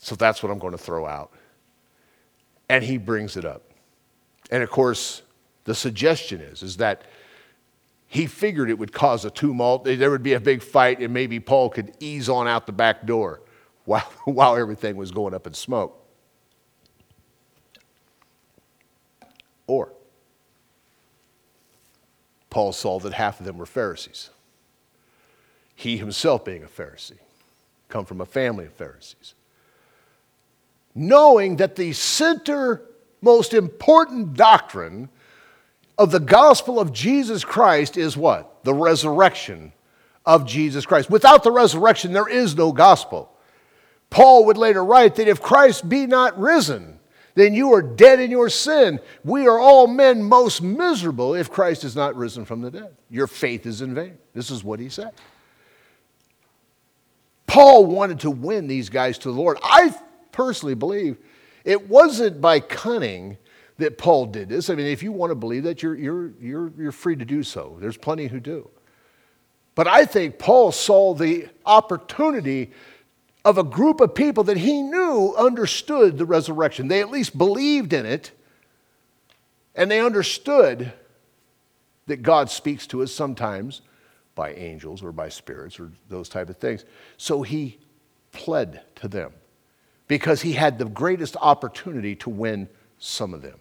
[0.00, 1.32] So that's what I'm going to throw out.
[2.68, 3.62] And he brings it up.
[4.50, 5.22] And of course,
[5.64, 7.02] the suggestion is, is that
[8.14, 9.84] he figured it would cause a tumult.
[9.84, 13.04] There would be a big fight, and maybe Paul could ease on out the back
[13.04, 13.40] door
[13.84, 16.00] while, while everything was going up in smoke.
[19.66, 19.92] Or
[22.50, 24.30] Paul saw that half of them were Pharisees.
[25.74, 27.18] He himself being a Pharisee,
[27.88, 29.34] come from a family of Pharisees
[30.94, 32.82] knowing that the center,
[33.20, 35.08] most important doctrine
[35.98, 38.64] of the gospel of Jesus Christ is what?
[38.64, 39.72] The resurrection
[40.26, 41.10] of Jesus Christ.
[41.10, 43.30] Without the resurrection, there is no gospel.
[44.10, 46.98] Paul would later write that if Christ be not risen,
[47.34, 49.00] then you are dead in your sin.
[49.24, 52.94] We are all men most miserable if Christ is not risen from the dead.
[53.10, 54.18] Your faith is in vain.
[54.32, 55.12] This is what he said.
[57.46, 59.58] Paul wanted to win these guys to the Lord.
[59.62, 59.94] I
[60.32, 61.18] personally believe
[61.64, 63.36] it wasn't by cunning
[63.78, 64.70] that Paul did this.
[64.70, 67.42] I mean, if you want to believe that, you're, you're, you're, you're free to do
[67.42, 67.76] so.
[67.80, 68.70] There's plenty who do.
[69.74, 72.70] But I think Paul saw the opportunity
[73.44, 76.88] of a group of people that he knew understood the resurrection.
[76.88, 78.30] They at least believed in it,
[79.74, 80.92] and they understood
[82.06, 83.82] that God speaks to us sometimes
[84.34, 86.84] by angels or by spirits or those type of things.
[87.16, 87.78] So he
[88.32, 89.32] pled to them
[90.06, 92.68] because he had the greatest opportunity to win
[92.98, 93.58] some of them.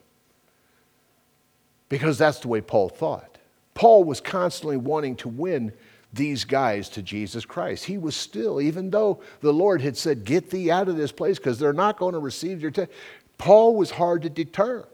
[1.94, 3.38] Because that's the way Paul thought.
[3.76, 5.72] Paul was constantly wanting to win
[6.12, 7.86] these guys to Jesus Christ.
[7.86, 11.38] He was still, even though the Lord had said, Get thee out of this place
[11.38, 12.92] because they're not going to receive your text,
[13.38, 14.88] Paul was hard to deter.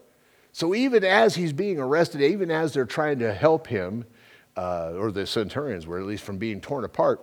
[0.52, 4.04] So even as he's being arrested, even as they're trying to help him,
[4.58, 7.22] uh, or the centurions were, at least from being torn apart.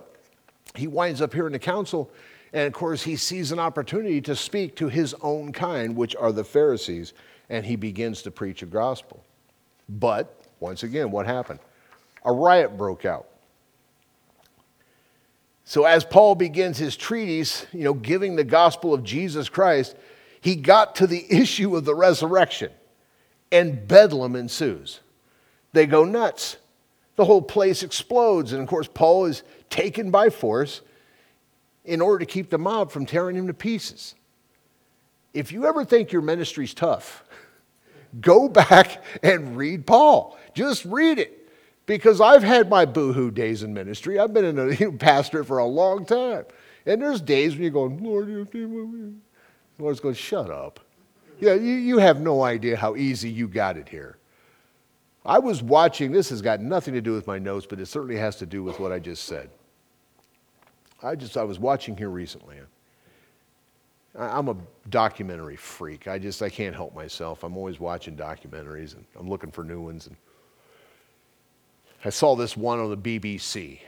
[0.74, 2.10] He winds up here in the council,
[2.52, 6.32] and of course, he sees an opportunity to speak to his own kind, which are
[6.32, 7.12] the Pharisees,
[7.48, 9.22] and he begins to preach a gospel.
[9.88, 11.60] But, once again, what happened?
[12.24, 13.26] A riot broke out.
[15.64, 19.96] So, as Paul begins his treatise, you know, giving the gospel of Jesus Christ,
[20.40, 22.70] he got to the issue of the resurrection,
[23.52, 25.00] and bedlam ensues.
[25.72, 26.56] They go nuts.
[27.16, 28.52] The whole place explodes.
[28.52, 30.82] And of course, Paul is taken by force
[31.84, 34.14] in order to keep the mob from tearing him to pieces.
[35.34, 37.24] If you ever think your ministry's tough,
[38.20, 40.38] go back and read Paul.
[40.54, 41.34] Just read it.
[41.86, 44.18] Because I've had my boohoo days in ministry.
[44.18, 46.44] I've been in a pastor for a long time.
[46.84, 49.12] And there's days when you go, Lord, the
[49.78, 50.80] Lord's going, shut up.
[51.40, 54.18] Yeah, you, you have no idea how easy you got it here.
[55.24, 58.16] I was watching, this has got nothing to do with my notes, but it certainly
[58.16, 59.50] has to do with what I just said.
[61.02, 62.56] I just, I was watching here recently.
[64.18, 64.56] I'm a
[64.90, 66.08] documentary freak.
[66.08, 67.44] I just, I can't help myself.
[67.44, 70.08] I'm always watching documentaries and I'm looking for new ones.
[70.08, 70.16] And
[72.04, 73.78] I saw this one on the BBC.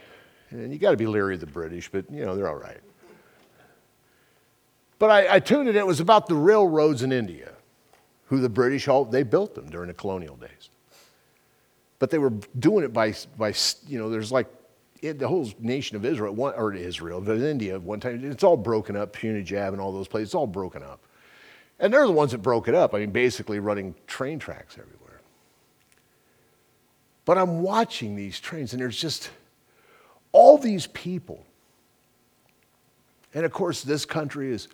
[0.51, 2.79] And you got to be leery of the British, but you know, they're all right.
[4.99, 7.51] But I, I tuned in, it was about the railroads in India,
[8.25, 10.69] who the British, all, they built them during the colonial days.
[11.99, 13.53] But they were doing it by, by
[13.87, 14.47] you know, there's like
[15.01, 18.57] it, the whole nation of Israel, one, or Israel, but India one time, it's all
[18.57, 21.01] broken up, Punjab and all those places, it's all broken up.
[21.79, 22.93] And they're the ones that broke it up.
[22.93, 25.21] I mean, basically running train tracks everywhere.
[27.25, 29.31] But I'm watching these trains, and there's just
[30.31, 31.43] all these people.
[33.33, 34.67] And of course, this country is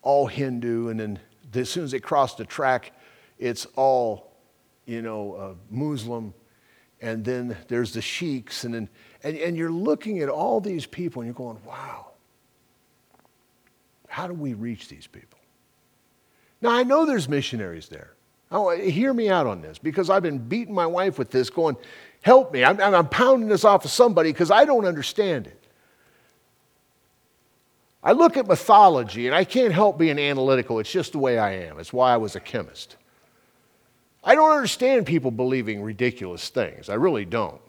[0.00, 1.18] all Hindu, and then
[1.54, 2.92] as soon as they cross the track,
[3.38, 4.32] it's all,
[4.86, 6.32] you know, uh, Muslim
[7.00, 8.88] and then there's the sheiks, and, then,
[9.26, 12.06] and, and you're looking at all these people and you're going, wow,
[14.06, 15.40] how do we reach these people?
[16.62, 18.12] Now, I know there's missionaries there.
[18.52, 21.76] Oh, hear me out on this because I've been beating my wife with this, going,
[22.22, 22.64] help me.
[22.64, 25.60] I'm, I'm pounding this off of somebody because I don't understand it.
[28.00, 30.78] I look at mythology and I can't help being analytical.
[30.78, 31.80] It's just the way I am.
[31.80, 32.94] It's why I was a chemist.
[34.22, 36.88] I don't understand people believing ridiculous things.
[36.88, 37.60] I really don't.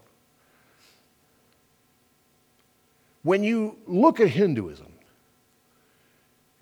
[3.27, 4.93] When you look at Hinduism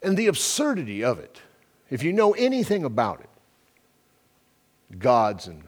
[0.02, 1.40] and the absurdity of it,
[1.92, 3.30] if you know anything about it,
[4.98, 5.62] gods and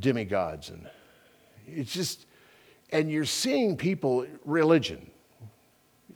[0.00, 0.88] demigods, and
[1.66, 2.24] it's just,
[2.88, 5.10] and you're seeing people, religion,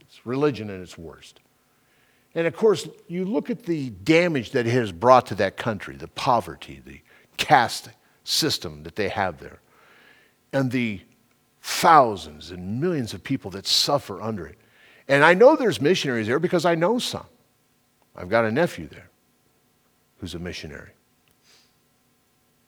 [0.00, 1.40] it's religion at its worst.
[2.34, 5.96] And of course, you look at the damage that it has brought to that country,
[5.96, 7.02] the poverty, the
[7.36, 7.90] caste
[8.24, 9.60] system that they have there,
[10.54, 11.02] and the
[11.62, 14.58] thousands and millions of people that suffer under it.
[15.08, 17.26] And I know there's missionaries there because I know some.
[18.16, 19.08] I've got a nephew there
[20.18, 20.90] who's a missionary.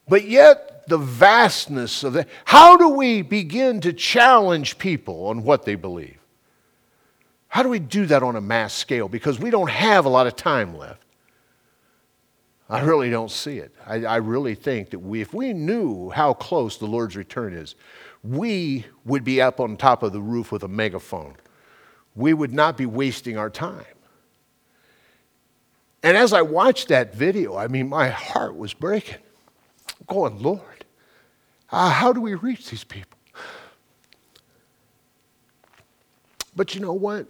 [0.07, 5.65] But yet, the vastness of that, how do we begin to challenge people on what
[5.65, 6.19] they believe?
[7.47, 9.07] How do we do that on a mass scale?
[9.07, 11.01] Because we don't have a lot of time left.
[12.69, 13.73] I really don't see it.
[13.85, 17.75] I, I, really think that we, if we knew how close the Lord's return is,
[18.25, 21.35] we would be up on top of the roof with a megaphone.
[22.15, 23.85] We would not be wasting our time.
[26.01, 29.17] And as I watched that video, I mean, my heart was breaking.
[29.99, 30.85] I'm going, Lord,
[31.71, 33.17] uh, how do we reach these people?
[36.55, 37.27] But you know what?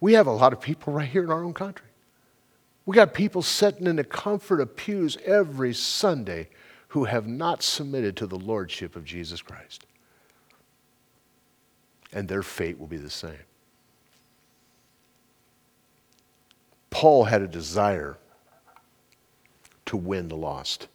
[0.00, 1.86] We have a lot of people right here in our own country.
[2.84, 6.48] We got people sitting in the comfort of pews every Sunday
[6.96, 9.84] who have not submitted to the lordship of Jesus Christ.
[12.10, 13.36] And their fate will be the same.
[16.88, 18.16] Paul had a desire
[19.84, 20.88] to win the lost.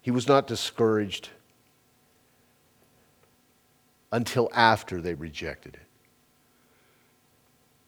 [0.00, 1.30] He was not discouraged
[4.12, 5.88] until after they rejected it.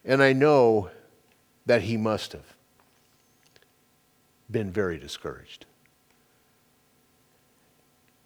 [0.05, 0.91] And I know
[1.67, 2.54] that he must have
[4.51, 5.67] been very discouraged.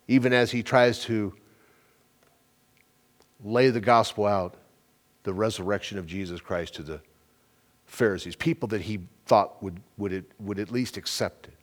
[0.06, 1.34] Even as he tries to
[3.44, 4.54] lay the gospel out,
[5.22, 7.00] the resurrection of Jesus Christ to the
[7.86, 11.54] Pharisees, people that he thought would, would, it, would at least accept it.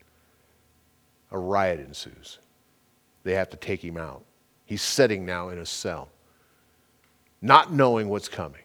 [1.31, 2.39] A riot ensues.
[3.23, 4.23] They have to take him out.
[4.65, 6.09] He's sitting now in a cell,
[7.41, 8.61] not knowing what's coming.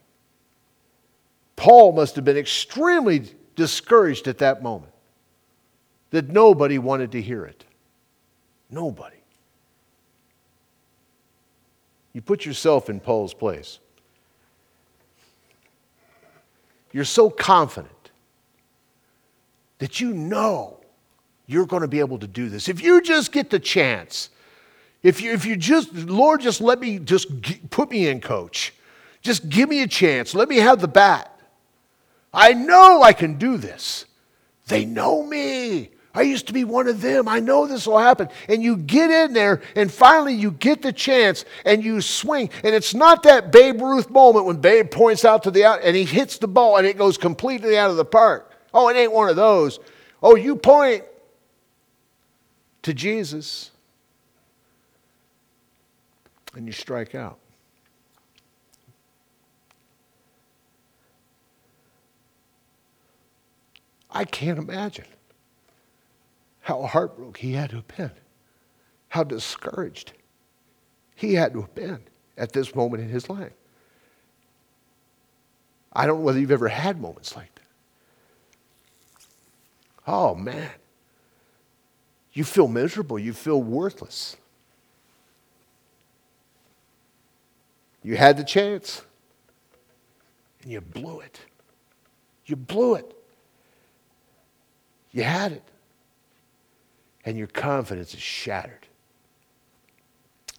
[1.56, 3.24] Paul must have been extremely
[3.56, 4.92] discouraged at that moment
[6.10, 7.64] that nobody wanted to hear it.
[8.70, 9.16] Nobody.
[12.12, 13.78] You put yourself in Paul's place.
[16.92, 18.10] You're so confident
[19.78, 20.78] that you know
[21.46, 22.68] you're going to be able to do this.
[22.68, 24.30] If you just get the chance,
[25.02, 27.28] if you, if you just, Lord, just let me, just
[27.70, 28.74] put me in, coach.
[29.22, 30.34] Just give me a chance.
[30.34, 31.38] Let me have the bat.
[32.32, 34.06] I know I can do this.
[34.66, 35.90] They know me.
[36.12, 37.28] I used to be one of them.
[37.28, 38.28] I know this will happen.
[38.48, 42.50] And you get in there, and finally you get the chance, and you swing.
[42.64, 45.94] And it's not that Babe Ruth moment when Babe points out to the out, and
[45.94, 48.52] he hits the ball, and it goes completely out of the park.
[48.74, 49.78] Oh, it ain't one of those.
[50.20, 51.04] Oh, you point
[52.82, 53.70] to Jesus,
[56.54, 57.38] and you strike out.
[64.10, 65.04] I can't imagine
[66.60, 68.12] how heartbroken he had to have been,
[69.08, 70.12] how discouraged
[71.14, 72.00] he had to have been
[72.36, 73.52] at this moment in his life.
[75.92, 77.62] I don't know whether you've ever had moments like that.
[80.06, 80.70] Oh, man.
[82.32, 83.18] You feel miserable.
[83.18, 84.36] You feel worthless.
[88.02, 89.02] You had the chance,
[90.62, 91.40] and you blew it.
[92.46, 93.14] You blew it.
[95.12, 95.64] You had it.
[97.24, 98.86] And your confidence is shattered.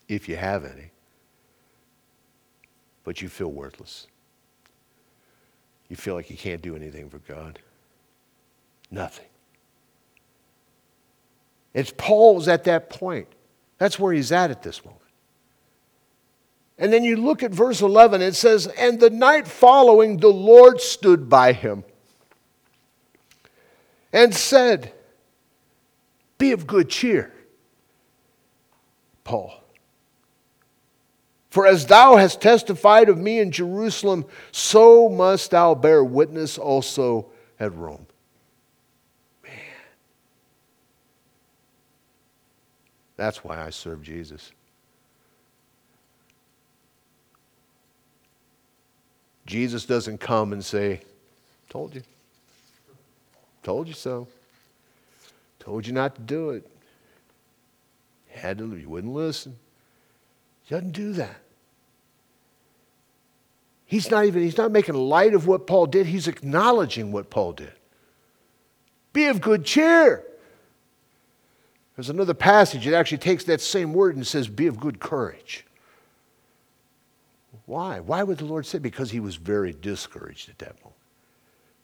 [0.08, 0.92] If you have any.
[3.04, 4.08] But you feel worthless.
[5.90, 7.60] You feel like you can't do anything for God.
[8.92, 9.26] Nothing.
[11.74, 13.28] It's Paul's at that point.
[13.78, 15.02] That's where he's at at this moment.
[16.78, 20.82] And then you look at verse 11, it says, And the night following, the Lord
[20.82, 21.84] stood by him
[24.12, 24.92] and said,
[26.42, 27.32] Be of good cheer,
[29.24, 29.54] Paul.
[31.52, 37.28] For as thou hast testified of me in Jerusalem, so must thou bear witness also
[37.60, 38.08] at Rome.
[39.44, 39.54] Man.
[43.18, 44.52] That's why I serve Jesus.
[49.46, 51.02] Jesus doesn't come and say,
[51.70, 52.02] Told you.
[53.62, 54.28] Told you so.
[55.62, 56.68] Told you not to do it.
[58.30, 59.56] Had to, you wouldn't listen.
[60.64, 61.40] He doesn't do that.
[63.86, 66.08] He's not even, he's not making light of what Paul did.
[66.08, 67.74] He's acknowledging what Paul did.
[69.14, 70.26] Be of good cheer.
[71.96, 75.68] There's another passage that actually takes that same word and says, Be of good courage.
[77.68, 78.00] Why?
[78.00, 78.80] Why would the Lord say?
[78.80, 80.96] Because he was very discouraged at that moment.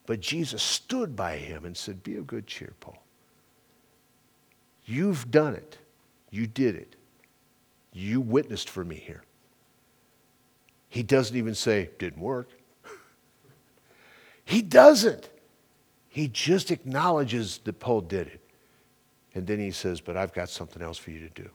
[0.07, 3.03] But Jesus stood by him and said, Be of good cheer, Paul.
[4.87, 5.77] You've done it.
[6.31, 6.95] You did it.
[7.91, 9.23] You witnessed for me here.
[10.87, 12.49] He doesn't even say, Didn't work.
[14.45, 15.29] he doesn't.
[16.07, 18.41] He just acknowledges that Paul did it.
[19.35, 21.49] And then he says, But I've got something else for you to do.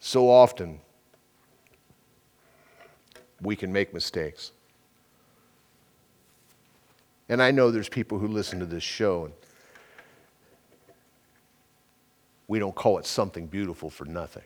[0.00, 0.80] So often,
[3.40, 4.52] we can make mistakes.
[7.28, 9.34] And I know there's people who listen to this show and
[12.46, 14.42] we don't call it something beautiful for nothing.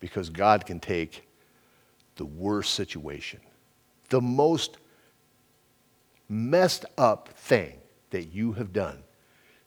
[0.00, 1.28] Because God can take
[2.16, 3.40] the worst situation,
[4.08, 4.78] the most
[6.28, 7.78] messed up thing
[8.10, 8.98] that you have done,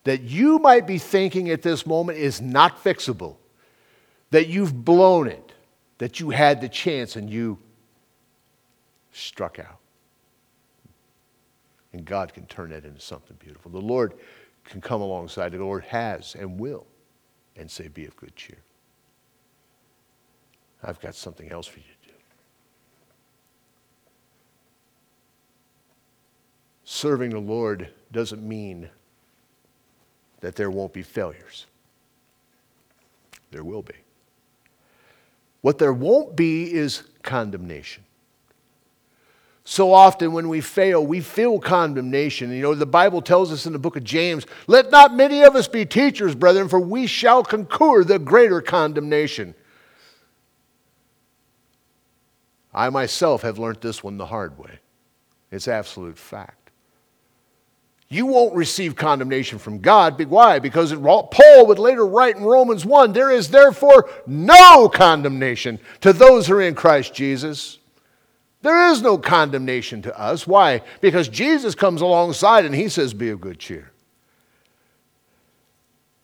[0.04, 3.38] that you might be thinking at this moment is not fixable
[4.32, 5.54] that you've blown it,
[5.98, 7.58] that you had the chance and you
[9.16, 9.80] struck out.
[11.94, 13.72] And God can turn that into something beautiful.
[13.72, 14.16] The Lord
[14.66, 15.54] can come alongside.
[15.54, 16.86] The Lord has and will
[17.56, 18.58] and say, Be of good cheer.
[20.84, 22.14] I've got something else for you to do.
[26.84, 28.90] Serving the Lord doesn't mean
[30.42, 31.66] that there won't be failures.
[33.52, 33.96] There will be.
[35.62, 38.05] What there won't be is condemnation.
[39.66, 42.52] So often when we fail, we feel condemnation.
[42.52, 45.56] You know, the Bible tells us in the book of James, let not many of
[45.56, 49.56] us be teachers, brethren, for we shall concur the greater condemnation.
[52.74, 54.80] I myself have learned this one the hard way.
[55.52, 56.66] It's absolute fact
[58.08, 60.24] you won't receive condemnation from God.
[60.26, 60.60] Why?
[60.60, 66.48] Because Paul would later write in Romans 1 there is therefore no condemnation to those
[66.48, 67.80] who are in Christ Jesus.
[68.66, 70.48] There is no condemnation to us.
[70.48, 70.82] Why?
[71.00, 73.92] Because Jesus comes alongside and he says, Be of good cheer.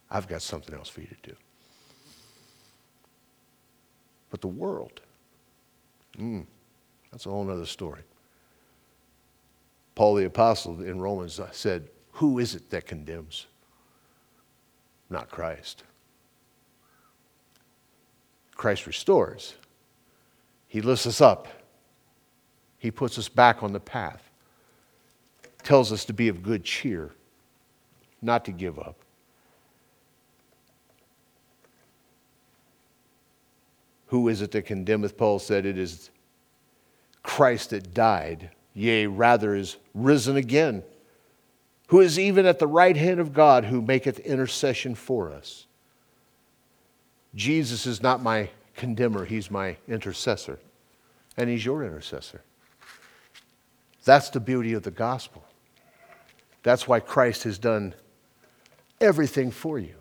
[0.10, 1.36] I've got something else for you to do.
[4.32, 5.02] But the world,
[6.18, 6.48] mm,
[7.12, 8.02] that's a whole other story.
[9.94, 13.46] Paul the Apostle in Romans said, Who is it that condemns?
[15.12, 15.84] Not Christ.
[18.56, 19.54] Christ restores,
[20.68, 21.48] He lifts us up,
[22.82, 24.28] He puts us back on the path,
[25.62, 27.12] tells us to be of good cheer,
[28.24, 28.96] not to give up.
[34.08, 35.16] Who is it that condemneth?
[35.16, 36.10] Paul said, It is
[37.22, 40.82] Christ that died, yea, rather is risen again,
[41.90, 45.68] who is even at the right hand of God, who maketh intercession for us.
[47.36, 50.58] Jesus is not my condemner, he's my intercessor,
[51.38, 52.42] and he's your intercessor.
[54.04, 55.44] That's the beauty of the gospel.
[56.64, 57.96] That's why Christ has done
[59.00, 59.96] everything for you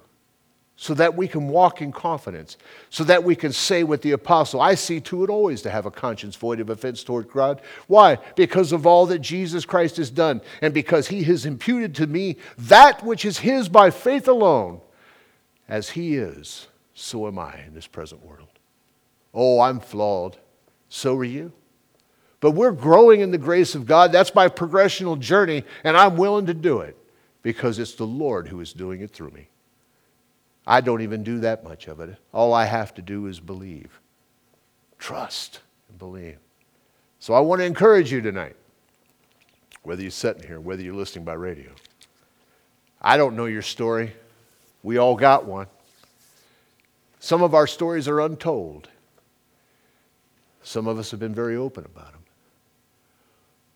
[0.80, 2.56] so that we can walk in confidence,
[2.88, 5.84] so that we can say with the apostle, I see to it always to have
[5.84, 7.60] a conscience void of offense toward God.
[7.86, 8.16] Why?
[8.34, 12.38] Because of all that Jesus Christ has done, and because he has imputed to me
[12.56, 14.80] that which is his by faith alone.
[15.68, 18.48] As he is, so am I in this present world.
[19.34, 20.38] Oh, I'm flawed.
[20.88, 21.52] So are you.
[22.40, 24.12] But we're growing in the grace of God.
[24.12, 26.96] That's my progressional journey, and I'm willing to do it
[27.42, 29.48] because it's the Lord who is doing it through me.
[30.66, 32.16] I don't even do that much of it.
[32.32, 34.00] All I have to do is believe,
[34.98, 36.38] trust, and believe.
[37.18, 38.56] So I want to encourage you tonight,
[39.82, 41.70] whether you're sitting here, whether you're listening by radio.
[43.02, 44.12] I don't know your story.
[44.82, 45.66] We all got one.
[47.18, 48.88] Some of our stories are untold.
[50.62, 52.19] Some of us have been very open about them.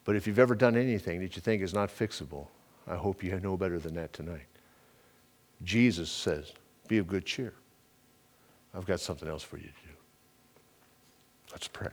[0.04, 2.48] But if you've ever done anything that you think is not fixable,
[2.86, 4.46] I hope you know better than that tonight.
[5.62, 6.52] Jesus says,
[6.88, 7.54] be of good cheer.
[8.74, 9.94] I've got something else for you to do.
[11.52, 11.92] Let's pray.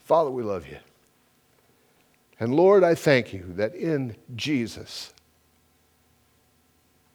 [0.00, 0.78] Father, we love you.
[2.38, 5.12] And Lord, I thank you that in Jesus,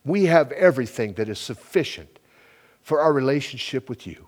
[0.03, 2.19] we have everything that is sufficient
[2.81, 4.27] for our relationship with you.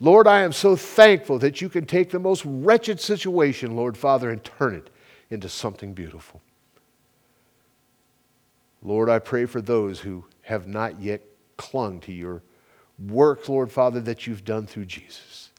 [0.00, 4.30] Lord, I am so thankful that you can take the most wretched situation, Lord Father,
[4.30, 4.90] and turn it
[5.30, 6.40] into something beautiful.
[8.82, 11.22] Lord, I pray for those who have not yet
[11.56, 12.42] clung to your
[13.08, 15.50] work, Lord Father, that you've done through Jesus,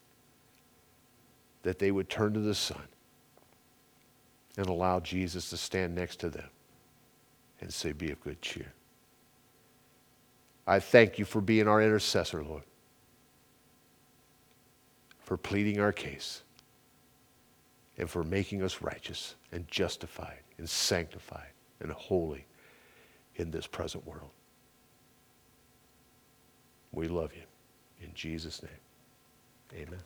[1.64, 2.82] that they would turn to the Son
[4.58, 6.50] and allow Jesus to stand next to them
[7.62, 8.74] and say, Be of good cheer.
[10.66, 12.64] I thank you for being our intercessor, Lord,
[15.30, 16.42] for pleading our case,
[18.00, 22.48] and for making us righteous and justified and sanctified and holy
[23.36, 24.32] in this present world.
[26.92, 27.44] We love you.
[28.02, 30.02] In Jesus' name, amen.